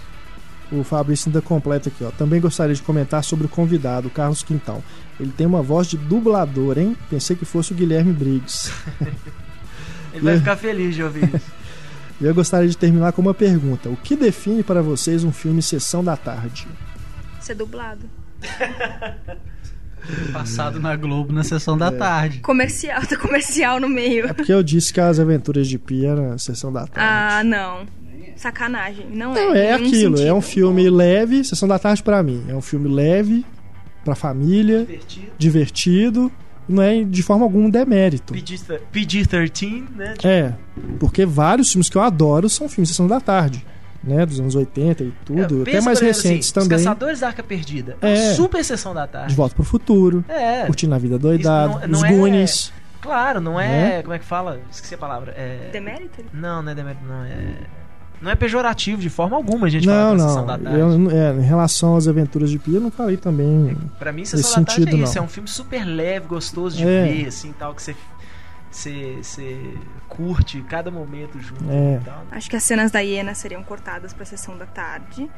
[0.71, 2.11] O Fabrício ainda completa aqui, ó.
[2.11, 4.83] Também gostaria de comentar sobre o convidado, o Carlos Quintão.
[5.19, 6.95] Ele tem uma voz de dublador, hein?
[7.09, 8.71] Pensei que fosse o Guilherme Briggs.
[10.13, 11.59] Ele vai ficar feliz de ouvir isso.
[12.21, 15.61] E eu gostaria de terminar com uma pergunta: O que define para vocês um filme
[15.61, 16.67] Sessão da Tarde?
[17.39, 18.01] Ser dublado.
[20.33, 21.91] Passado na Globo na sessão da É.
[21.91, 22.39] tarde.
[22.39, 24.27] Comercial, tá comercial no meio.
[24.27, 26.99] É porque eu disse que as aventuras de Pia era Sessão da Tarde.
[26.99, 27.85] Ah, não.
[28.35, 29.07] Sacanagem.
[29.11, 29.45] Não é.
[29.45, 30.53] Não, é nenhum aquilo, é um sentido.
[30.53, 32.43] filme leve, Sessão da Tarde pra mim.
[32.47, 33.45] É um filme leve,
[34.05, 35.31] pra família, Divertido.
[35.37, 36.31] divertido,
[36.67, 38.33] não é de forma alguma um demérito.
[38.33, 40.13] PG- PG-13, né?
[40.23, 40.53] É,
[40.99, 43.65] porque vários filmes que eu adoro são filmes de Sessão da Tarde,
[44.03, 44.25] né?
[44.25, 46.77] Dos anos 80 e tudo, É, até mais recentes assim, também.
[46.77, 47.97] Os Caçadores da Arca Perdida.
[48.01, 48.13] É.
[48.13, 48.27] É.
[48.29, 49.35] uma Super sessão da De tarde.
[49.35, 50.65] Volta pro Futuro, É.
[50.65, 52.73] Curtindo a Vida Doidado, Isso não- Os não é- Goonies.
[53.01, 53.67] Claro, não é.
[53.67, 54.01] Né?
[54.01, 54.59] Como é que fala?
[54.69, 55.33] Esqueci a palavra.
[55.37, 55.69] É...
[55.71, 56.21] Demérito?
[56.33, 57.23] Não, não é demérito, não.
[57.23, 57.53] É...
[58.21, 60.27] Não é pejorativo de forma alguma a gente Não, falar não.
[60.27, 60.77] Sessão da Tarde.
[60.77, 63.77] Eu, é, em relação às aventuras de Pia, eu não falei também.
[63.97, 65.15] Pra mim, Sessão da Tarde sentido, é isso.
[65.15, 65.21] não.
[65.21, 67.05] É um filme super leve, gostoso de É.
[67.05, 67.95] ver, assim, tal, que você...
[68.71, 69.73] você
[70.07, 71.99] curte cada momento junto É.
[72.01, 72.23] e tal.
[72.31, 75.29] Acho que as cenas da hiena seriam cortadas pra sessão da tarde.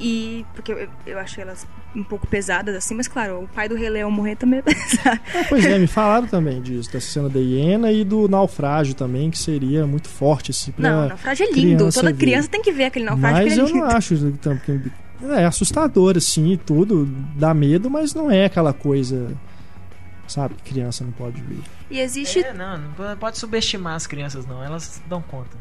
[0.00, 0.44] E.
[0.54, 3.88] Porque eu, eu achei elas um pouco pesadas assim, mas claro, o pai do Rei
[3.90, 5.20] Leão morrer também é pesado.
[5.48, 9.38] Pois é, me falaram também disso, dessa cena da hiena e do naufrágio também, que
[9.38, 11.76] seria muito forte assim, pra Não, o naufrágio é lindo.
[11.76, 12.18] criança Toda ver.
[12.18, 14.16] criança tem que ver aquele naufrágio Mas porque eu ele é não acho
[14.60, 14.90] que-
[15.30, 17.04] é assustador assim e tudo,
[17.36, 19.30] dá medo, mas não é aquela coisa,
[20.26, 21.60] sabe, que criança não pode ver.
[21.92, 24.62] E existe, É, não, não pode subestimar as crianças, não.
[24.64, 25.56] Elas dão conta.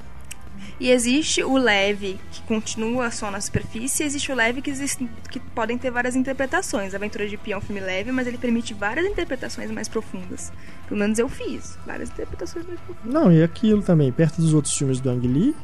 [0.80, 5.08] e existe o leve que continua só na superfície, e existe o leve que, existe,
[5.30, 6.94] que podem ter várias interpretações.
[6.94, 10.52] A Aventura de Pi é um filme leve, mas ele permite várias interpretações mais profundas.
[10.88, 13.14] Pelo menos eu fiz várias interpretações mais profundas.
[13.14, 15.56] Não, e aquilo também, perto dos outros filmes do Ang Lee,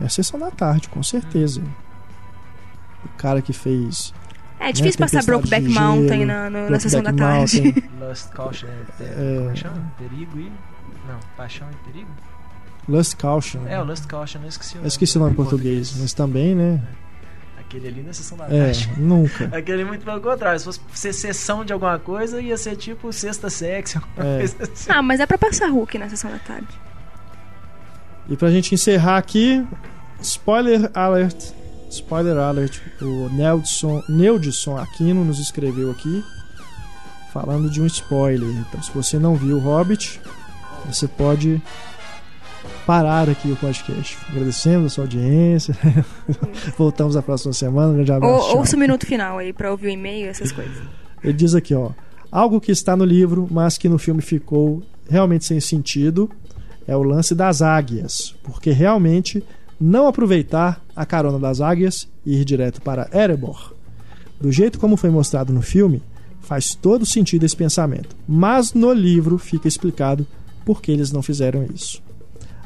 [0.00, 1.60] é a sessão da tarde, com certeza.
[3.04, 4.14] O cara que fez
[4.68, 7.60] É difícil Né, passar Brokeback Mountain na, no- na sessão da tarde.
[7.62, 9.38] Mountain, Lust, Caution, é, É.
[9.42, 9.92] como chama?
[9.98, 10.52] Perigo e...
[11.06, 12.10] Não, Paixão e Perigo?
[12.88, 13.60] Lust Caution.
[13.66, 14.88] É, o Lust Caution, eu esqueci o Eu nome.
[14.88, 16.80] esqueci o nome em português, mas também, né?
[17.58, 18.90] Aquele ali na sessão da É, tarde.
[18.98, 19.44] nunca.
[19.56, 20.58] Aquele muito pelo contrário.
[20.58, 23.96] Se fosse ser sessão de alguma coisa, ia ser tipo sexta sexy.
[23.98, 24.42] alguma É.
[24.44, 24.56] assim.
[24.88, 26.68] Ah, mas é pra passar Hulk na sessão da tarde.
[28.28, 29.66] E pra gente encerrar aqui,
[30.20, 31.52] spoiler alert.
[31.94, 32.80] Spoiler alert.
[33.00, 36.24] O Neldson, Neudson Aquino nos escreveu aqui
[37.32, 38.48] falando de um spoiler.
[38.48, 40.20] Então, se você não viu o Hobbit,
[40.86, 41.60] você pode
[42.86, 44.16] parar aqui o podcast.
[44.28, 45.76] Agradecendo a sua audiência.
[46.78, 47.92] Voltamos na próxima semana.
[47.92, 48.50] Um grande abraço.
[48.50, 50.76] Ou, ouça o minuto final aí pra ouvir o e-mail, essas coisas.
[51.22, 51.90] Ele diz aqui, ó.
[52.30, 56.30] Algo que está no livro, mas que no filme ficou realmente sem sentido,
[56.86, 58.34] é o lance das águias.
[58.42, 59.42] Porque realmente
[59.80, 63.74] não aproveitar a carona das águias e ir direto para Erebor.
[64.40, 66.02] Do jeito como foi mostrado no filme,
[66.40, 68.14] faz todo sentido esse pensamento.
[68.28, 70.26] Mas no livro fica explicado
[70.64, 72.02] por que eles não fizeram isso.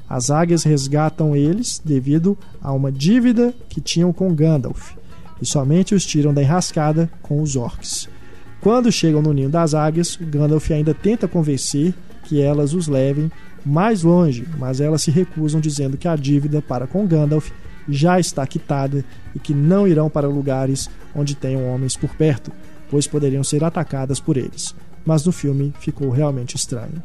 [0.09, 4.97] As águias resgatam eles devido a uma dívida que tinham com Gandalf
[5.41, 8.09] e somente os tiram da enrascada com os orcs.
[8.61, 13.31] Quando chegam no ninho das águias, Gandalf ainda tenta convencer que elas os levem
[13.64, 17.51] mais longe, mas elas se recusam dizendo que a dívida para com Gandalf
[17.89, 22.53] já está quitada e que não irão para lugares onde tenham homens por perto,
[22.91, 24.74] pois poderiam ser atacadas por eles.
[25.05, 27.03] Mas no filme ficou realmente estranho.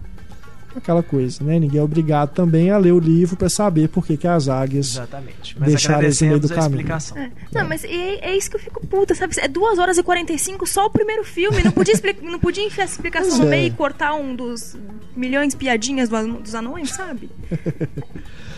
[0.75, 1.59] Aquela coisa, né?
[1.59, 4.95] Ninguém é obrigado também a ler o livro para saber por que, que as águias
[4.95, 5.55] Exatamente.
[5.59, 6.69] Mas Deixaram no meio do caminho.
[6.71, 7.17] explicação.
[7.17, 7.31] É.
[7.53, 9.35] Não, mas é, é isso que eu fico puta, sabe?
[9.37, 11.61] É 2 horas e 45 só o primeiro filme.
[11.63, 13.49] Não podia, não podia enfiar essa explicação Pois no é.
[13.51, 14.75] meio e cortar um dos
[15.15, 17.29] milhões de piadinhas dos anões, sabe?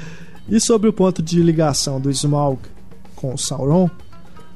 [0.47, 2.59] E sobre o ponto de ligação do Smaug
[3.15, 3.89] com Sauron,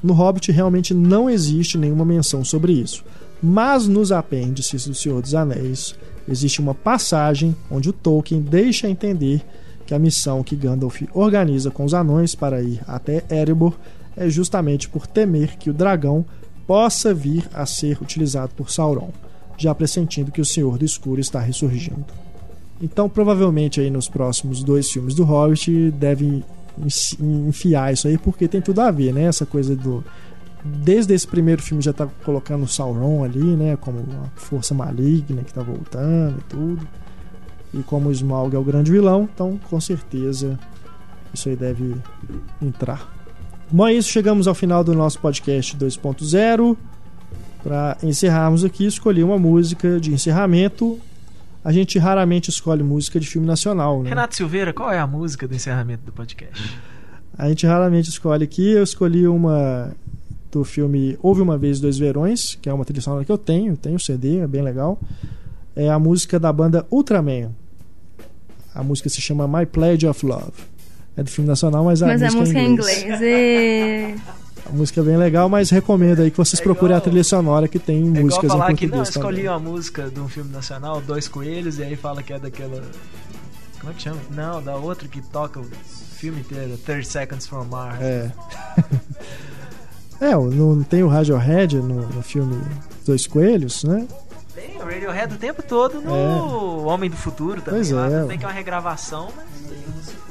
[0.04, 3.04] no Hobbit realmente não existe nenhuma menção sobre isso.
[3.42, 5.96] Mas nos apêndices do Senhor dos Anéis
[6.28, 9.44] existe uma passagem onde o Tolkien deixa entender
[9.86, 13.74] que a missão que Gandalf organiza com os anões para ir até Erebor
[14.16, 16.24] é justamente por temer que o dragão
[16.68, 19.10] possa vir a ser utilizado por Sauron,
[19.58, 22.06] já pressentindo que o Senhor do Escuro está ressurgindo.
[22.82, 26.44] Então, provavelmente aí nos próximos dois filmes do Hobbit devem
[27.20, 29.24] enfiar isso aí, porque tem tudo a ver, né?
[29.24, 30.04] Essa coisa do.
[30.64, 33.78] Desde esse primeiro filme já tá colocando o Sauron ali, né?
[33.78, 36.88] Como uma força maligna que tá voltando e tudo.
[37.74, 40.60] E como o Smaug é o grande vilão, então com certeza
[41.34, 41.96] isso aí deve
[42.62, 43.08] entrar.
[43.72, 44.10] Bom, é isso.
[44.10, 46.76] Chegamos ao final do nosso podcast 2.0.
[47.62, 51.00] Para encerrarmos aqui, escolhi uma música de encerramento
[51.64, 54.10] a gente raramente escolhe música de filme nacional, né?
[54.10, 56.80] Renato Silveira, qual é a música do encerramento do podcast?
[57.38, 58.72] A gente raramente escolhe aqui.
[58.72, 59.94] Eu escolhi uma
[60.52, 63.78] do filme Houve uma vez dois verões, que é uma trilha sonora que eu tenho,
[63.78, 65.00] tenho o CD, é bem legal.
[65.76, 67.52] É a música da banda Ultraman.
[68.74, 70.52] A música se chama My Pledge of Love.
[71.16, 73.04] É do filme nacional, mas a Mas a música, música é é em em inglês.
[73.04, 74.22] inglês.
[74.70, 77.24] A música é bem legal, mas recomendo aí que vocês É procurem a igual- trilha
[77.24, 79.50] sonora que tem É igual músicas em falar que português não, escolhi também.
[79.50, 82.82] uma música de um filme nacional, Dois Coelhos, e aí fala que é daquela.
[83.80, 84.20] Como é que chama?
[84.32, 87.98] Não, da outra que toca o filme inteiro, 30 Seconds from Mars.
[88.02, 88.32] É.
[90.22, 92.62] é, não tem o Radiohead no, no filme
[93.06, 94.06] Dois Coelhos, né?
[94.54, 97.80] Tem o Radiohead o tempo todo no Homem do Futuro também.
[97.80, 98.38] Pois lá, é.
[98.38, 99.46] Que é uma regravação, mas.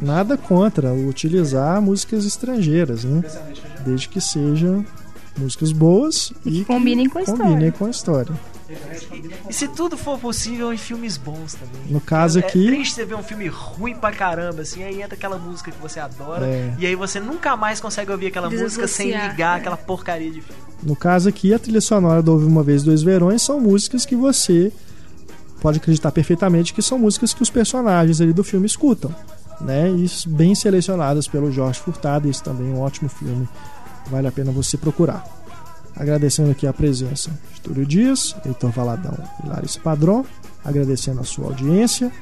[0.00, 3.22] Nada contra utilizar músicas estrangeiras, né?
[3.84, 4.84] Desde que sejam
[5.36, 7.44] músicas boas e que combinem com a história.
[7.44, 8.34] combinem com a história.
[9.48, 11.90] E se tudo for possível em filmes bons também.
[11.90, 15.00] No caso é, aqui- É triste você ver um filme ruim pra caramba, assim, aí
[15.00, 16.74] entra aquela música que você adora, É.
[16.78, 19.60] e aí você nunca mais consegue ouvir aquela música sem ligar é.
[19.60, 20.60] aquela porcaria de filme.
[20.82, 24.14] No caso aqui, a trilha sonora do Houve Uma Vez Dois Verões são músicas que
[24.14, 24.70] você
[25.60, 29.12] pode acreditar perfeitamente que são músicas que os personagens ali do filme escutam,
[29.60, 29.90] né?
[29.90, 33.48] E bem selecionadas pelo Jorge Furtado, esse também é um ótimo filme,
[34.10, 35.24] vale a pena você procurar.
[35.96, 40.24] Agradecendo aqui a presença de Túlio Dias, Heitor Valadão e Larissa Padrão,
[40.64, 42.12] agradecendo a sua audiência.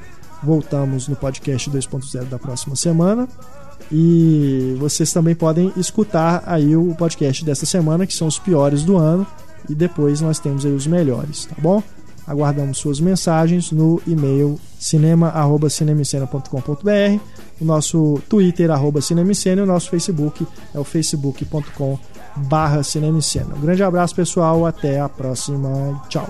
[0.41, 3.27] Voltamos no podcast 2.0 da próxima semana.
[3.91, 8.97] E vocês também podem escutar aí o podcast desta semana, que são os piores do
[8.97, 9.25] ano,
[9.69, 11.81] e depois nós temos aí os melhores, tá bom?
[12.27, 17.19] Aguardamos suas mensagens no e-mail cinema@cinemicena.com.br,
[17.61, 21.97] o nosso Twitter arroba cinemicena e o nosso Facebook é o facebook.com.
[23.55, 26.27] Um grande abraço pessoal, até a próxima, tchau.